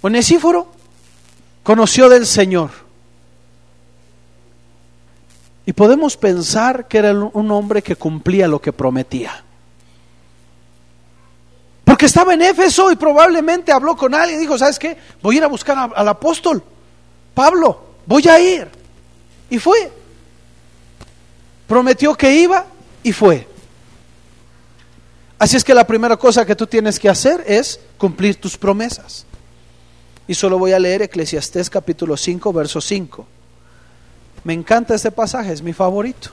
Onesíforo 0.00 0.72
conoció 1.62 2.08
del 2.08 2.26
Señor. 2.26 2.70
Y 5.66 5.72
podemos 5.72 6.16
pensar 6.16 6.88
que 6.88 6.98
era 6.98 7.12
un 7.12 7.50
hombre 7.50 7.82
que 7.82 7.96
cumplía 7.96 8.46
lo 8.46 8.60
que 8.60 8.72
prometía. 8.72 9.43
Porque 11.94 12.06
estaba 12.06 12.34
en 12.34 12.42
Éfeso 12.42 12.90
y 12.90 12.96
probablemente 12.96 13.70
habló 13.70 13.96
con 13.96 14.16
alguien 14.16 14.40
y 14.40 14.42
dijo, 14.42 14.58
¿sabes 14.58 14.80
qué? 14.80 14.96
Voy 15.22 15.36
a 15.36 15.38
ir 15.38 15.44
a 15.44 15.46
buscar 15.46 15.92
al 15.94 16.08
apóstol 16.08 16.60
Pablo, 17.32 17.84
voy 18.04 18.26
a 18.26 18.40
ir. 18.40 18.68
Y 19.48 19.60
fue. 19.60 19.92
Prometió 21.68 22.16
que 22.16 22.34
iba 22.34 22.66
y 23.04 23.12
fue. 23.12 23.46
Así 25.38 25.56
es 25.56 25.62
que 25.62 25.72
la 25.72 25.86
primera 25.86 26.16
cosa 26.16 26.44
que 26.44 26.56
tú 26.56 26.66
tienes 26.66 26.98
que 26.98 27.08
hacer 27.08 27.44
es 27.46 27.78
cumplir 27.96 28.40
tus 28.40 28.58
promesas. 28.58 29.24
Y 30.26 30.34
solo 30.34 30.58
voy 30.58 30.72
a 30.72 30.80
leer 30.80 31.02
Eclesiastés 31.02 31.70
capítulo 31.70 32.16
5, 32.16 32.52
verso 32.52 32.80
5. 32.80 33.24
Me 34.42 34.52
encanta 34.52 34.96
este 34.96 35.12
pasaje, 35.12 35.52
es 35.52 35.62
mi 35.62 35.72
favorito. 35.72 36.30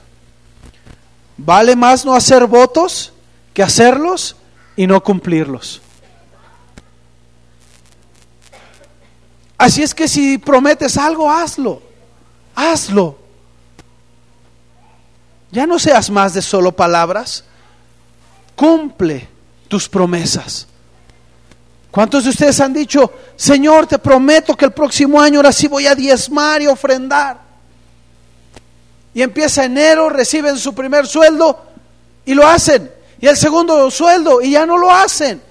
Vale 1.38 1.76
más 1.76 2.04
no 2.04 2.16
hacer 2.16 2.48
votos 2.48 3.14
que 3.54 3.62
hacerlos 3.62 4.38
y 4.76 4.88
no 4.88 5.02
cumplirlos. 5.02 5.82
Así 9.58 9.84
es 9.84 9.94
que 9.94 10.08
si 10.08 10.38
prometes 10.40 10.98
algo, 10.98 11.30
hazlo. 11.30 11.82
Hazlo. 12.56 13.18
Ya 15.52 15.68
no 15.68 15.78
seas 15.78 16.10
más 16.10 16.34
de 16.34 16.42
solo 16.42 16.72
palabras. 16.72 17.44
Cumple 18.56 19.28
tus 19.68 19.88
promesas. 19.88 20.68
¿Cuántos 21.92 22.24
de 22.24 22.30
ustedes 22.30 22.60
han 22.62 22.74
dicho, 22.74 23.14
Señor, 23.36 23.86
te 23.86 24.00
prometo 24.00 24.56
que 24.56 24.66
el 24.66 24.72
próximo 24.72 25.22
año 25.22 25.40
ahora 25.40 25.52
sí 25.52 25.68
voy 25.68 25.88
a 25.88 25.94
diezmar 25.94 26.62
y 26.62 26.68
ofrendar? 26.68 27.42
Y 29.14 29.22
empieza 29.22 29.66
enero, 29.66 30.10
reciben 30.10 30.58
su 30.58 30.74
primer 30.74 31.06
sueldo 31.06 31.66
y 32.26 32.34
lo 32.34 32.48
hacen. 32.48 32.90
Y 33.22 33.28
el 33.28 33.38
segundo 33.38 33.90
sueldo 33.92 34.42
y 34.42 34.52
ya 34.52 34.66
no 34.66 34.78
lo 34.78 34.92
hacen. 34.92 35.42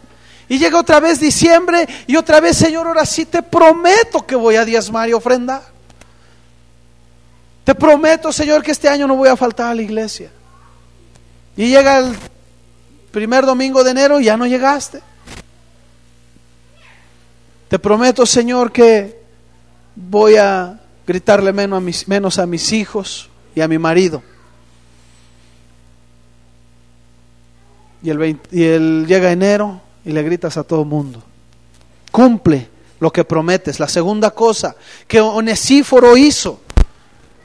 Y 0.48 0.58
llega 0.58 0.80
otra 0.80 0.98
vez 0.98 1.20
diciembre 1.20 1.88
y 2.08 2.16
otra 2.16 2.40
vez, 2.40 2.56
Señor, 2.56 2.88
ahora 2.88 3.06
sí 3.06 3.24
te 3.24 3.40
prometo 3.40 4.26
que 4.26 4.34
voy 4.34 4.56
a 4.56 4.64
diezmar 4.64 5.08
y 5.08 5.12
ofrendar. 5.12 5.62
Te 7.62 7.74
prometo, 7.76 8.32
Señor, 8.32 8.64
que 8.64 8.72
este 8.72 8.88
año 8.88 9.06
no 9.06 9.14
voy 9.14 9.28
a 9.28 9.36
faltar 9.36 9.70
a 9.70 9.74
la 9.74 9.82
iglesia. 9.82 10.32
Y 11.56 11.68
llega 11.68 11.98
el 11.98 12.16
primer 13.12 13.46
domingo 13.46 13.84
de 13.84 13.92
enero 13.92 14.18
y 14.18 14.24
ya 14.24 14.36
no 14.36 14.44
llegaste. 14.46 15.00
Te 17.68 17.78
prometo, 17.78 18.26
Señor, 18.26 18.72
que 18.72 19.22
voy 19.94 20.34
a 20.34 20.80
gritarle 21.06 21.52
menos 21.52 21.76
a 21.76 21.80
mis, 21.80 22.08
menos 22.08 22.38
a 22.40 22.46
mis 22.46 22.72
hijos 22.72 23.30
y 23.54 23.60
a 23.60 23.68
mi 23.68 23.78
marido. 23.78 24.24
Y 28.02 28.10
el, 28.10 28.40
y 28.50 28.64
el 28.64 29.06
llega 29.06 29.30
enero 29.30 29.80
y 30.04 30.12
le 30.12 30.22
gritas 30.22 30.56
a 30.56 30.64
todo 30.64 30.82
el 30.82 30.88
mundo. 30.88 31.22
Cumple 32.10 32.68
lo 32.98 33.12
que 33.12 33.24
prometes. 33.24 33.78
La 33.78 33.88
segunda 33.88 34.30
cosa 34.30 34.74
que 35.06 35.20
Onesíforo 35.20 36.16
hizo 36.16 36.60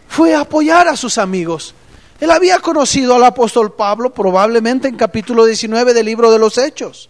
fue 0.08 0.34
apoyar 0.34 0.88
a 0.88 0.95
sus 0.95 1.18
amigos. 1.18 1.76
Él 2.20 2.32
había 2.32 2.60
conocido 2.60 3.16
al 3.16 3.24
apóstol 3.24 3.74
Pablo 3.74 4.14
probablemente 4.14 4.88
en 4.88 4.95
capítulo 4.95 5.45
19 5.45 5.93
del 5.93 6.06
libro 6.06 6.32
de 6.32 6.39
los 6.39 6.58
Hechos. 6.58 7.10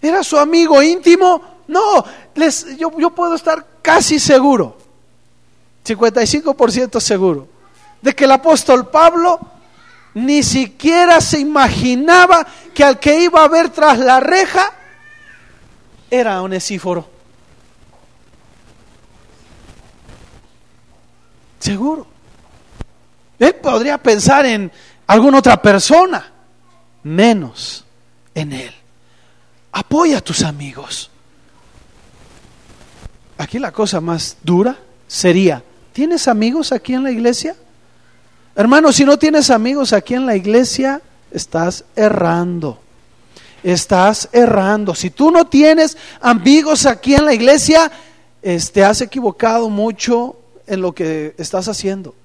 Era 0.00 0.22
su 0.22 0.38
amigo 0.38 0.82
íntimo 0.82 1.58
no, 1.68 2.02
les, 2.34 2.76
yo, 2.78 2.90
yo 2.98 3.10
puedo 3.10 3.34
estar 3.34 3.64
casi 3.82 4.18
seguro, 4.18 4.76
55% 5.86 6.98
seguro, 6.98 7.46
de 8.00 8.14
que 8.14 8.24
el 8.24 8.32
apóstol 8.32 8.88
Pablo 8.88 9.38
ni 10.18 10.42
siquiera 10.42 11.20
se 11.20 11.38
imaginaba 11.38 12.46
que 12.74 12.84
al 12.84 12.98
que 12.98 13.22
iba 13.22 13.44
a 13.44 13.48
ver 13.48 13.70
tras 13.70 13.98
la 13.98 14.20
reja 14.20 14.72
era 16.10 16.42
Onesíforo. 16.42 17.08
Seguro. 21.58 22.06
Él 23.38 23.54
podría 23.56 23.98
pensar 23.98 24.46
en 24.46 24.72
alguna 25.06 25.38
otra 25.38 25.60
persona, 25.62 26.32
menos 27.04 27.84
en 28.34 28.52
él. 28.52 28.74
Apoya 29.72 30.18
a 30.18 30.20
tus 30.20 30.42
amigos. 30.42 31.10
Aquí 33.36 33.60
la 33.60 33.70
cosa 33.70 34.00
más 34.00 34.36
dura 34.42 34.76
sería, 35.06 35.62
¿tienes 35.92 36.26
amigos 36.26 36.72
aquí 36.72 36.94
en 36.94 37.04
la 37.04 37.12
iglesia? 37.12 37.54
Hermano, 38.58 38.90
si 38.90 39.04
no 39.04 39.16
tienes 39.16 39.50
amigos 39.50 39.92
aquí 39.92 40.14
en 40.14 40.26
la 40.26 40.34
iglesia, 40.34 41.00
estás 41.30 41.84
errando. 41.94 42.80
Estás 43.62 44.28
errando. 44.32 44.96
Si 44.96 45.10
tú 45.10 45.30
no 45.30 45.46
tienes 45.46 45.96
amigos 46.20 46.84
aquí 46.84 47.14
en 47.14 47.24
la 47.24 47.34
iglesia, 47.34 47.88
te 48.40 48.56
este, 48.56 48.84
has 48.84 49.00
equivocado 49.00 49.70
mucho 49.70 50.34
en 50.66 50.80
lo 50.80 50.92
que 50.92 51.36
estás 51.38 51.68
haciendo. 51.68 52.16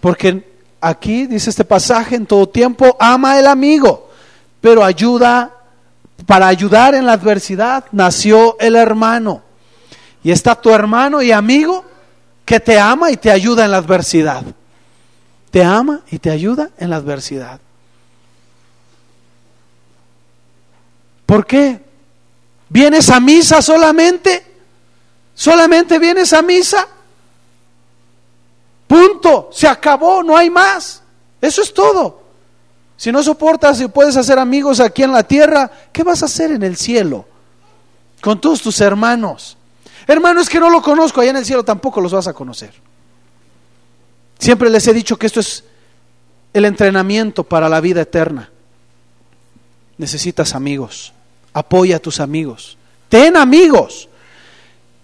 Porque 0.00 0.44
aquí 0.80 1.28
dice 1.28 1.48
este 1.48 1.64
pasaje, 1.64 2.16
en 2.16 2.26
todo 2.26 2.48
tiempo 2.48 2.96
ama 2.98 3.38
el 3.38 3.46
amigo, 3.46 4.10
pero 4.60 4.82
ayuda 4.82 5.52
para 6.26 6.48
ayudar 6.48 6.96
en 6.96 7.06
la 7.06 7.12
adversidad 7.12 7.84
nació 7.92 8.56
el 8.58 8.74
hermano. 8.74 9.40
Y 10.24 10.32
está 10.32 10.56
tu 10.56 10.70
hermano 10.70 11.22
y 11.22 11.30
amigo 11.30 11.91
que 12.44 12.60
te 12.60 12.78
ama 12.78 13.10
y 13.10 13.16
te 13.16 13.30
ayuda 13.30 13.64
en 13.64 13.70
la 13.70 13.78
adversidad. 13.78 14.44
Te 15.50 15.62
ama 15.62 16.00
y 16.10 16.18
te 16.18 16.30
ayuda 16.30 16.70
en 16.78 16.90
la 16.90 16.96
adversidad. 16.96 17.60
¿Por 21.26 21.46
qué? 21.46 21.80
¿Vienes 22.68 23.10
a 23.10 23.20
misa 23.20 23.60
solamente? 23.62 24.46
¿Solamente 25.34 25.98
vienes 25.98 26.32
a 26.32 26.42
misa? 26.42 26.86
Punto, 28.86 29.50
se 29.52 29.66
acabó, 29.66 30.22
no 30.22 30.36
hay 30.36 30.50
más. 30.50 31.02
Eso 31.40 31.62
es 31.62 31.72
todo. 31.72 32.22
Si 32.96 33.10
no 33.10 33.22
soportas 33.22 33.80
y 33.80 33.88
puedes 33.88 34.16
hacer 34.16 34.38
amigos 34.38 34.78
aquí 34.80 35.02
en 35.02 35.12
la 35.12 35.22
tierra, 35.22 35.70
¿qué 35.92 36.02
vas 36.02 36.22
a 36.22 36.26
hacer 36.26 36.52
en 36.52 36.62
el 36.62 36.76
cielo? 36.76 37.26
Con 38.20 38.40
todos 38.40 38.62
tus 38.62 38.80
hermanos. 38.80 39.56
Hermanos 40.06 40.48
que 40.48 40.60
no 40.60 40.70
lo 40.70 40.82
conozco, 40.82 41.20
allá 41.20 41.30
en 41.30 41.36
el 41.36 41.44
cielo 41.44 41.64
tampoco 41.64 42.00
los 42.00 42.12
vas 42.12 42.26
a 42.26 42.32
conocer. 42.32 42.72
Siempre 44.38 44.70
les 44.70 44.86
he 44.86 44.92
dicho 44.92 45.16
que 45.16 45.26
esto 45.26 45.40
es 45.40 45.64
el 46.52 46.64
entrenamiento 46.64 47.44
para 47.44 47.68
la 47.68 47.80
vida 47.80 48.02
eterna. 48.02 48.50
Necesitas 49.98 50.54
amigos. 50.54 51.12
Apoya 51.52 51.96
a 51.96 52.00
tus 52.00 52.18
amigos. 52.20 52.76
Ten 53.08 53.36
amigos. 53.36 54.08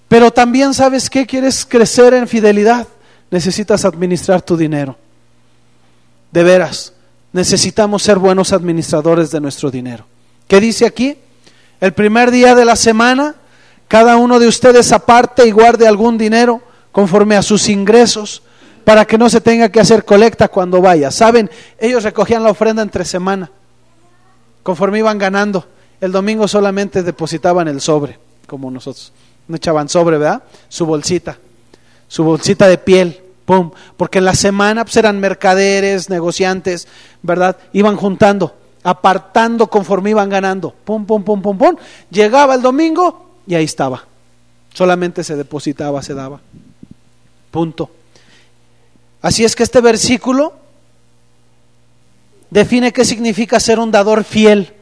Pero 0.09 0.30
también 0.30 0.74
sabes 0.74 1.09
que 1.09 1.26
quieres 1.26 1.64
crecer 1.64 2.14
en 2.14 2.26
fidelidad. 2.26 2.88
Necesitas 3.30 3.84
administrar 3.84 4.42
tu 4.42 4.57
dinero. 4.57 4.96
De 6.32 6.42
veras 6.42 6.94
necesitamos 7.32 8.03
ser 8.03 8.18
buenos 8.18 8.53
administradores 8.53 9.30
de 9.30 9.40
nuestro 9.40 9.70
dinero. 9.70 10.07
¿Qué 10.46 10.61
dice 10.61 10.86
aquí? 10.86 11.16
El 11.80 11.92
primer 11.92 12.30
día 12.30 12.55
de 12.55 12.64
la 12.64 12.76
semana, 12.76 13.34
cada 13.89 14.16
uno 14.16 14.39
de 14.39 14.47
ustedes 14.47 14.93
aparte 14.93 15.47
y 15.47 15.51
guarde 15.51 15.89
algún 15.89 16.18
dinero 16.18 16.62
conforme 16.93 17.36
a 17.36 17.43
sus 17.43 17.68
ingresos 17.68 18.43
para 18.84 19.05
que 19.05 19.18
no 19.18 19.28
se 19.28 19.41
tenga 19.41 19.68
que 19.70 19.80
hacer 19.80 20.05
colecta 20.05 20.49
cuando 20.49 20.80
vaya. 20.80 21.11
Saben, 21.11 21.51
ellos 21.78 22.05
recogían 22.05 22.43
la 22.43 22.51
ofrenda 22.51 22.82
entre 22.82 23.05
semana, 23.05 23.51
conforme 24.62 24.99
iban 24.99 25.18
ganando. 25.18 25.66
El 26.01 26.12
domingo 26.12 26.47
solamente 26.47 27.03
depositaban 27.03 27.66
el 27.68 27.80
sobre, 27.80 28.18
como 28.47 28.70
nosotros. 28.70 29.12
No 29.49 29.57
echaban 29.57 29.89
sobre, 29.89 30.18
¿verdad? 30.18 30.43
Su 30.68 30.86
bolsita, 30.86 31.39
su 32.07 32.22
bolsita 32.22 32.68
de 32.68 32.78
piel 32.78 33.22
porque 33.97 34.18
en 34.18 34.24
la 34.24 34.34
semana 34.34 34.84
pues, 34.84 34.97
eran 34.97 35.20
mercaderes, 35.20 36.11
negociantes, 36.11 36.86
¿verdad? 37.22 37.57
Iban 37.72 37.97
juntando, 37.97 38.55
apartando 38.82 39.68
conforme 39.68 40.11
iban 40.11 40.28
ganando. 40.28 40.74
Pum, 40.84 41.07
pum, 41.07 41.22
pum, 41.22 41.41
pum, 41.41 41.57
pum. 41.57 41.76
Llegaba 42.11 42.55
el 42.55 42.62
domingo 42.62 43.28
y 43.49 43.55
ahí 43.55 43.64
estaba. 43.64 44.05
Solamente 44.74 45.24
se 45.24 45.34
depositaba, 45.34 46.03
se 46.03 46.12
daba. 46.12 46.40
Punto. 47.51 47.90
Así 49.22 49.42
es 49.42 49.57
que 49.57 49.62
este 49.62 49.80
versículo 49.80 50.53
define 52.51 52.92
qué 52.92 53.07
significa 53.07 53.59
ser 53.59 53.78
un 53.78 53.90
dador 53.90 54.22
fiel. 54.22 54.74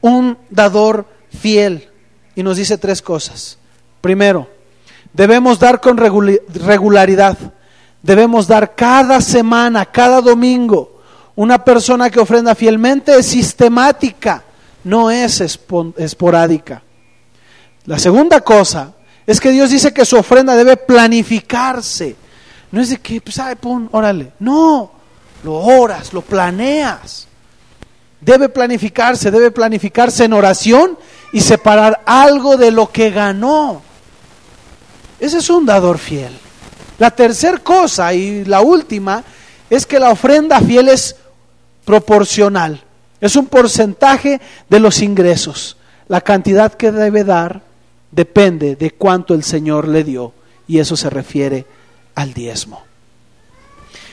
Un 0.00 0.38
dador 0.48 1.04
fiel. 1.36 1.88
Y 2.36 2.44
nos 2.44 2.56
dice 2.56 2.78
tres 2.78 3.02
cosas. 3.02 3.58
Primero, 4.00 4.48
debemos 5.12 5.58
dar 5.58 5.80
con 5.80 5.96
regularidad. 5.98 7.36
Debemos 8.02 8.46
dar 8.46 8.76
cada 8.76 9.20
semana, 9.20 9.84
cada 9.84 10.20
domingo. 10.20 11.02
Una 11.34 11.64
persona 11.64 12.08
que 12.08 12.20
ofrenda 12.20 12.54
fielmente 12.54 13.18
es 13.18 13.26
sistemática, 13.26 14.44
no 14.84 15.10
es 15.10 15.40
esporádica. 15.40 16.82
La 17.86 17.98
segunda 17.98 18.40
cosa 18.40 18.92
es 19.26 19.40
que 19.40 19.50
Dios 19.50 19.70
dice 19.70 19.92
que 19.92 20.04
su 20.04 20.16
ofrenda 20.16 20.56
debe 20.56 20.76
planificarse. 20.76 22.16
No 22.72 22.80
es 22.80 22.90
de 22.90 22.98
que, 22.98 23.20
pues, 23.20 23.38
ay, 23.38 23.56
pon, 23.56 23.88
órale. 23.92 24.32
No, 24.38 24.90
lo 25.42 25.54
oras, 25.54 26.12
lo 26.12 26.22
planeas. 26.22 27.26
Debe 28.20 28.48
planificarse, 28.48 29.30
debe 29.30 29.50
planificarse 29.50 30.24
en 30.24 30.32
oración 30.34 30.98
y 31.32 31.40
separar 31.40 32.02
algo 32.04 32.56
de 32.56 32.70
lo 32.70 32.90
que 32.90 33.10
ganó. 33.10 33.82
Ese 35.18 35.38
es 35.38 35.48
un 35.50 35.64
dador 35.64 35.98
fiel. 35.98 36.32
La 36.98 37.10
tercera 37.10 37.58
cosa 37.58 38.12
y 38.12 38.44
la 38.44 38.60
última 38.60 39.24
es 39.70 39.86
que 39.86 39.98
la 39.98 40.10
ofrenda 40.10 40.60
fiel 40.60 40.88
es 40.88 41.16
proporcional. 41.84 42.82
Es 43.20 43.36
un 43.36 43.46
porcentaje 43.46 44.40
de 44.68 44.80
los 44.80 45.00
ingresos. 45.00 45.76
La 46.08 46.20
cantidad 46.20 46.74
que 46.74 46.92
debe 46.92 47.24
dar 47.24 47.69
depende 48.10 48.76
de 48.76 48.90
cuánto 48.90 49.34
el 49.34 49.42
Señor 49.44 49.88
le 49.88 50.04
dio. 50.04 50.32
Y 50.66 50.78
eso 50.78 50.96
se 50.96 51.10
refiere 51.10 51.66
al 52.14 52.32
diezmo. 52.32 52.82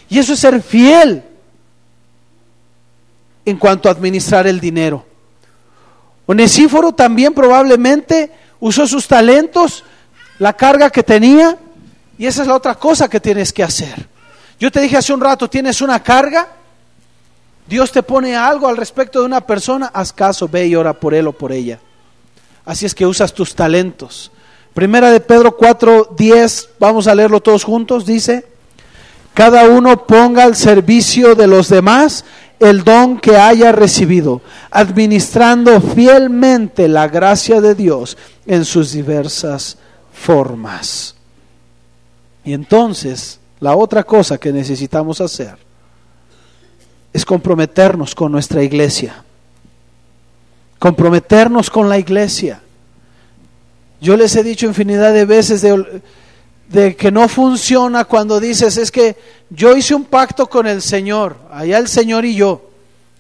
Y 0.10 0.20
eso 0.20 0.34
es 0.34 0.40
ser 0.40 0.62
fiel 0.62 1.24
en 3.46 3.58
cuanto 3.58 3.90
a 3.90 3.92
administrar 3.92 4.48
el 4.48 4.60
dinero. 4.60 5.06
Onesíforo 6.26 6.92
también 6.92 7.34
probablemente 7.34 8.32
usó 8.60 8.86
sus 8.88 9.08
talentos, 9.08 9.84
la 10.40 10.54
carga 10.54 10.90
que 10.90 11.04
tenía, 11.04 11.58
y 12.18 12.26
esa 12.26 12.42
es 12.42 12.48
la 12.48 12.56
otra 12.56 12.76
cosa 12.76 13.10
que 13.10 13.20
tienes 13.20 13.54
que 13.54 13.64
hacer. 13.64 14.08
Yo 14.60 14.72
te 14.72 14.82
dije 14.82 14.98
hace 14.98 15.14
un 15.14 15.22
rato, 15.22 15.50
tienes 15.50 15.82
una 15.82 16.02
carga, 16.02 16.48
Dios 17.68 17.92
te 17.92 18.04
pone 18.04 18.36
algo 18.36 18.68
al 18.68 18.78
respecto 18.78 19.20
de 19.20 19.26
una 19.26 19.42
persona, 19.42 19.92
haz 19.94 20.12
caso, 20.12 20.48
ve 20.48 20.68
y 20.68 20.76
ora 20.76 20.94
por 20.94 21.14
él 21.14 21.28
o 21.28 21.34
por 21.34 21.52
ella. 21.52 21.80
Así 22.68 22.86
es 22.86 22.94
que 22.94 23.06
usas 23.06 23.34
tus 23.34 23.56
talentos. 23.56 24.30
Primera 24.74 25.10
de 25.10 25.22
Pedro 25.22 25.56
4, 25.56 26.16
10, 26.18 26.70
vamos 26.78 27.08
a 27.08 27.16
leerlo 27.16 27.40
todos 27.40 27.64
juntos, 27.64 28.06
dice, 28.06 28.46
cada 29.34 29.70
uno 29.70 30.06
ponga 30.06 30.44
al 30.44 30.54
servicio 30.54 31.34
de 31.34 31.48
los 31.48 31.70
demás 31.70 32.26
el 32.60 32.84
don 32.84 33.22
que 33.22 33.38
haya 33.38 33.72
recibido, 33.72 34.42
administrando 34.70 35.80
fielmente 35.80 36.90
la 36.90 37.08
gracia 37.08 37.62
de 37.62 37.74
Dios 37.74 38.18
en 38.46 38.66
sus 38.66 38.92
diversas 38.92 39.78
formas. 40.12 41.16
Y 42.44 42.52
entonces, 42.52 43.40
la 43.62 43.78
otra 43.78 44.04
cosa 44.04 44.38
que 44.38 44.52
necesitamos 44.52 45.22
hacer 45.22 45.58
es 47.14 47.26
comprometernos 47.26 48.14
con 48.14 48.30
nuestra 48.30 48.62
iglesia. 48.62 49.24
Comprometernos 50.80 51.70
con 51.70 51.90
la 51.90 51.98
iglesia. 51.98 52.62
Yo 54.00 54.16
les 54.16 54.36
he 54.36 54.44
dicho 54.44 54.68
infinidad 54.68 55.14
de 55.14 55.26
veces 55.26 55.62
de, 55.62 56.96
que 56.96 57.12
no 57.12 57.28
funciona 57.28 58.06
cuando 58.06 58.40
dices, 58.40 58.78
es 58.78 58.92
que 58.92 59.16
yo 59.50 59.76
hice 59.76 59.96
un 59.96 60.06
pacto 60.06 60.48
con 60.48 60.68
el 60.68 60.82
Señor, 60.82 61.38
allá 61.52 61.78
el 61.78 61.88
Señor 61.88 62.26
y 62.26 62.36
yo, 62.36 62.70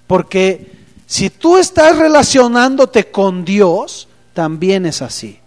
porque 0.05 0.71
si 1.07 1.29
tú 1.29 1.57
estás 1.57 1.97
relacionándote 1.97 3.09
con 3.09 3.43
Dios, 3.43 4.07
también 4.33 4.85
es 4.85 5.01
así. 5.01 5.39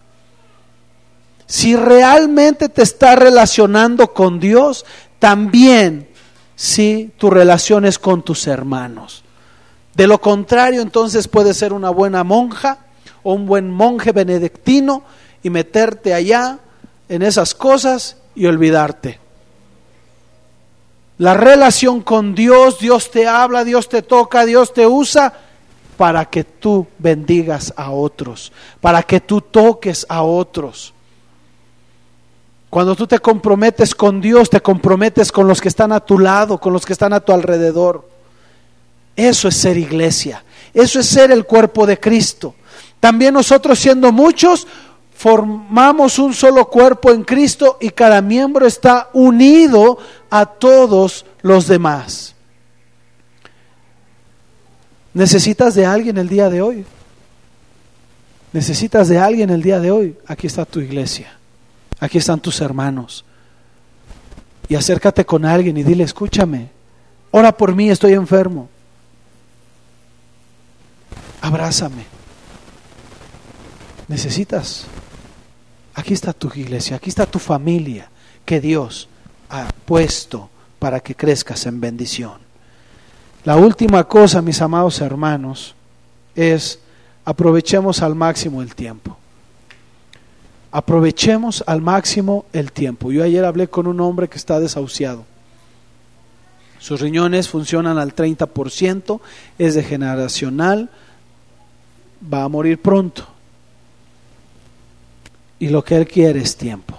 Si 1.46 1.76
realmente 1.76 2.68
te 2.68 2.82
estás 2.82 3.18
relacionando 3.18 4.12
con 4.12 4.40
Dios, 4.40 4.84
también 5.18 6.08
si 6.56 7.12
tu 7.18 7.30
relación 7.30 7.84
es 7.84 7.98
con 7.98 8.22
tus 8.22 8.46
hermanos. 8.46 9.22
De 10.01 10.07
lo 10.07 10.18
contrario, 10.18 10.80
entonces 10.80 11.28
puedes 11.28 11.59
ser 11.59 11.74
una 11.74 11.90
buena 11.90 12.24
monja 12.24 12.78
o 13.22 13.34
un 13.34 13.44
buen 13.44 13.70
monje 13.70 14.12
benedictino 14.12 15.03
y 15.42 15.51
meterte 15.51 16.14
allá 16.14 16.59
en 17.11 17.20
esas 17.20 17.55
cosas 17.55 18.16
y 18.34 18.46
olvidarte. 18.46 19.20
La 21.18 21.34
relación 21.34 22.01
con 22.01 22.34
Dios, 22.34 22.78
Dios 22.78 23.11
te 23.11 23.28
habla, 23.28 23.62
Dios 23.62 23.90
te 23.90 24.01
toca, 24.01 24.46
Dios 24.46 24.72
te 24.72 24.86
usa 24.86 25.34
para 25.98 26.24
que 26.24 26.44
tú 26.44 26.86
bendigas 26.96 27.74
a 27.76 27.90
otros, 27.90 28.53
para 28.80 29.03
que 29.03 29.20
tú 29.20 29.42
toques 29.42 30.07
a 30.09 30.22
otros. 30.22 30.94
Cuando 32.70 32.96
tú 32.96 33.07
te 33.07 33.18
comprometes 33.18 33.94
con 33.94 34.22
Dios, 34.22 34.48
te 34.48 34.62
comprometes 34.62 35.30
con 35.30 35.46
los 35.46 35.61
que 35.61 35.68
están 35.68 35.92
a 35.92 36.01
tu 36.01 36.18
lado, 36.18 36.59
con 36.59 36.72
los 36.72 36.86
que 36.86 36.94
están 36.94 37.12
a 37.12 37.20
tu 37.20 37.34
alrededor. 37.34 38.09
Eso 39.21 39.49
es 39.49 39.57
ser 39.57 39.77
iglesia, 39.77 40.43
eso 40.73 40.99
es 40.99 41.07
ser 41.07 41.31
el 41.31 41.45
cuerpo 41.45 41.87
de 41.87 42.01
Cristo. 42.01 42.55
También 43.01 43.35
nosotros 43.35 43.79
siendo 43.79 44.12
muchos, 44.12 44.66
formamos 45.14 46.18
un 46.18 46.33
solo 46.33 46.71
cuerpo 46.71 47.11
en 47.11 47.23
Cristo 47.23 47.77
y 47.83 47.91
cada 47.91 48.23
miembro 48.23 48.66
está 48.66 49.11
unido 49.12 49.99
a 50.31 50.47
todos 50.47 51.27
los 51.43 51.68
demás. 51.68 52.35
¿Necesitas 55.12 55.75
de 55.75 55.85
alguien 55.85 56.16
el 56.16 56.31
día 56.31 56.49
de 56.49 56.62
hoy? 56.62 56.87
¿Necesitas 58.55 59.09
de 59.09 59.18
alguien 59.18 59.51
el 59.51 59.61
día 59.61 59.81
de 59.81 59.91
hoy? 59.91 60.16
Aquí 60.27 60.47
está 60.47 60.64
tu 60.64 60.81
iglesia. 60.81 61.37
Aquí 61.99 62.16
están 62.16 62.41
tus 62.41 62.59
hermanos. 62.62 63.27
Y 64.66 64.77
acércate 64.77 65.27
con 65.27 65.45
alguien 65.45 65.77
y 65.77 65.83
dile, 65.83 66.05
escúchame, 66.05 66.71
ora 67.33 67.55
por 67.55 67.75
mí, 67.75 67.91
estoy 67.91 68.14
enfermo. 68.14 68.71
Abrázame. 71.41 72.05
Necesitas 74.09 74.86
Aquí 75.95 76.14
está 76.14 76.32
tu 76.32 76.51
iglesia, 76.55 76.97
aquí 76.97 77.11
está 77.11 77.26
tu 77.26 77.38
familia 77.38 78.09
que 78.45 78.61
Dios 78.61 79.09
ha 79.49 79.68
puesto 79.84 80.49
para 80.78 81.01
que 81.01 81.14
crezcas 81.14 81.66
en 81.66 81.80
bendición. 81.80 82.38
La 83.45 83.57
última 83.57 84.05
cosa, 84.05 84.41
mis 84.41 84.62
amados 84.62 85.01
hermanos, 85.01 85.74
es 86.34 86.78
aprovechemos 87.24 88.03
al 88.03 88.14
máximo 88.14 88.62
el 88.62 88.74
tiempo. 88.74 89.16
Aprovechemos 90.72 91.64
al 91.66 91.82
máximo 91.82 92.47
el 92.53 92.70
tiempo. 92.70 93.11
Yo 93.11 93.24
ayer 93.24 93.45
hablé 93.45 93.68
con 93.68 93.86
un 93.86 94.01
hombre 94.01 94.28
que 94.28 94.38
está 94.38 94.61
desahuciado. 94.61 95.24
Sus 96.78 97.01
riñones 97.01 97.49
funcionan 97.49 97.99
al 97.99 98.14
30%, 98.14 99.20
es 99.59 99.74
degeneracional, 99.74 100.88
va 102.23 102.45
a 102.45 102.49
morir 102.49 102.81
pronto 102.81 103.27
y 105.59 105.68
lo 105.68 105.85
que 105.85 105.97
Él 105.97 106.09
quiere 106.09 106.41
es 106.41 106.57
tiempo. 106.57 106.99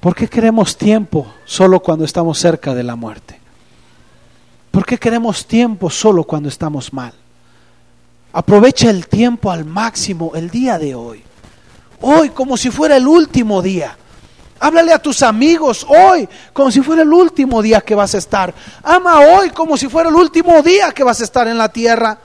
¿Por 0.00 0.14
qué 0.14 0.28
queremos 0.28 0.76
tiempo 0.76 1.32
solo 1.44 1.80
cuando 1.80 2.04
estamos 2.04 2.38
cerca 2.38 2.74
de 2.74 2.82
la 2.82 2.96
muerte? 2.96 3.38
¿Por 4.70 4.86
qué 4.86 4.98
queremos 4.98 5.46
tiempo 5.46 5.90
solo 5.90 6.24
cuando 6.24 6.48
estamos 6.48 6.92
mal? 6.92 7.12
Aprovecha 8.32 8.88
el 8.88 9.06
tiempo 9.06 9.50
al 9.50 9.64
máximo 9.64 10.32
el 10.34 10.48
día 10.48 10.78
de 10.78 10.94
hoy. 10.94 11.22
Hoy 12.00 12.30
como 12.30 12.56
si 12.56 12.70
fuera 12.70 12.96
el 12.96 13.06
último 13.06 13.60
día. 13.60 13.96
Háblale 14.58 14.92
a 14.92 14.98
tus 14.98 15.22
amigos 15.22 15.84
hoy 15.88 16.28
como 16.52 16.70
si 16.70 16.80
fuera 16.80 17.02
el 17.02 17.12
último 17.12 17.60
día 17.60 17.80
que 17.80 17.94
vas 17.94 18.14
a 18.14 18.18
estar. 18.18 18.54
Ama 18.82 19.20
hoy 19.20 19.50
como 19.50 19.76
si 19.76 19.88
fuera 19.88 20.08
el 20.08 20.14
último 20.14 20.62
día 20.62 20.92
que 20.92 21.04
vas 21.04 21.20
a 21.20 21.24
estar 21.24 21.46
en 21.48 21.58
la 21.58 21.68
tierra. 21.68 22.18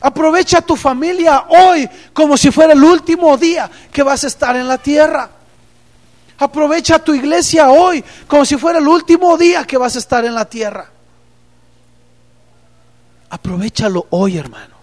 Aprovecha 0.00 0.60
tu 0.60 0.76
familia 0.76 1.46
hoy 1.48 1.88
como 2.12 2.36
si 2.36 2.50
fuera 2.50 2.72
el 2.72 2.84
último 2.84 3.36
día 3.36 3.70
que 3.92 4.02
vas 4.02 4.24
a 4.24 4.26
estar 4.26 4.56
en 4.56 4.68
la 4.68 4.78
tierra. 4.78 5.30
Aprovecha 6.38 6.98
tu 6.98 7.14
iglesia 7.14 7.70
hoy 7.70 8.04
como 8.26 8.44
si 8.44 8.56
fuera 8.56 8.78
el 8.78 8.88
último 8.88 9.36
día 9.36 9.64
que 9.64 9.78
vas 9.78 9.96
a 9.96 9.98
estar 9.98 10.24
en 10.24 10.34
la 10.34 10.44
tierra. 10.44 10.90
Aprovechalo 13.30 14.06
hoy, 14.10 14.36
hermano. 14.36 14.74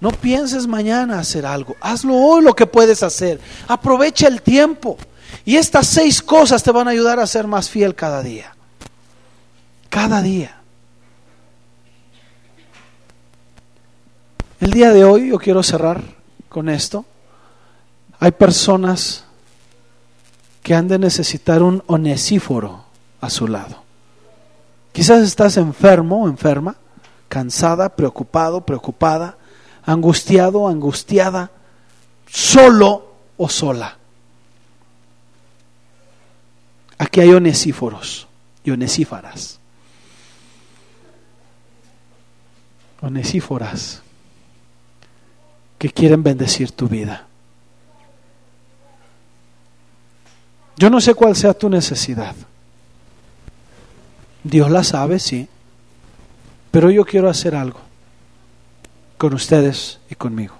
No 0.00 0.10
pienses 0.10 0.66
mañana 0.66 1.18
hacer 1.18 1.44
algo. 1.44 1.76
Hazlo 1.80 2.14
hoy 2.14 2.42
lo 2.42 2.54
que 2.54 2.66
puedes 2.66 3.02
hacer. 3.02 3.40
Aprovecha 3.68 4.28
el 4.28 4.40
tiempo. 4.40 4.96
Y 5.44 5.56
estas 5.56 5.86
seis 5.86 6.22
cosas 6.22 6.62
te 6.62 6.70
van 6.70 6.88
a 6.88 6.92
ayudar 6.92 7.20
a 7.20 7.26
ser 7.26 7.46
más 7.46 7.68
fiel 7.68 7.94
cada 7.94 8.22
día. 8.22 8.54
Cada 9.90 10.22
día. 10.22 10.59
El 14.60 14.72
día 14.72 14.92
de 14.92 15.04
hoy 15.04 15.30
yo 15.30 15.38
quiero 15.38 15.62
cerrar 15.62 16.02
con 16.50 16.68
esto. 16.68 17.06
Hay 18.18 18.32
personas 18.32 19.24
que 20.62 20.74
han 20.74 20.86
de 20.86 20.98
necesitar 20.98 21.62
un 21.62 21.82
onesíforo 21.86 22.84
a 23.22 23.30
su 23.30 23.48
lado. 23.48 23.82
Quizás 24.92 25.22
estás 25.22 25.56
enfermo 25.56 26.24
o 26.24 26.28
enferma, 26.28 26.76
cansada, 27.30 27.96
preocupado, 27.96 28.60
preocupada, 28.66 29.38
angustiado, 29.82 30.68
angustiada, 30.68 31.50
solo 32.26 33.14
o 33.38 33.48
sola. 33.48 33.96
Aquí 36.98 37.20
hay 37.22 37.32
onesíforos 37.32 38.28
y 38.62 38.72
onesífaras. 38.72 39.58
Onesíforas 43.00 44.02
que 45.80 45.88
quieren 45.88 46.22
bendecir 46.22 46.72
tu 46.72 46.88
vida. 46.88 47.26
Yo 50.76 50.90
no 50.90 51.00
sé 51.00 51.14
cuál 51.14 51.34
sea 51.34 51.54
tu 51.54 51.70
necesidad. 51.70 52.34
Dios 54.44 54.70
la 54.70 54.84
sabe, 54.84 55.18
sí. 55.18 55.48
Pero 56.70 56.90
yo 56.90 57.06
quiero 57.06 57.30
hacer 57.30 57.54
algo 57.54 57.80
con 59.16 59.32
ustedes 59.32 60.00
y 60.10 60.16
conmigo. 60.16 60.54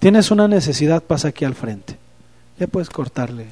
Tienes 0.00 0.32
una 0.32 0.48
necesidad, 0.48 1.00
pasa 1.00 1.28
aquí 1.28 1.44
al 1.44 1.54
frente. 1.54 1.96
Ya 2.58 2.66
puedes 2.66 2.90
cortarle 2.90 3.46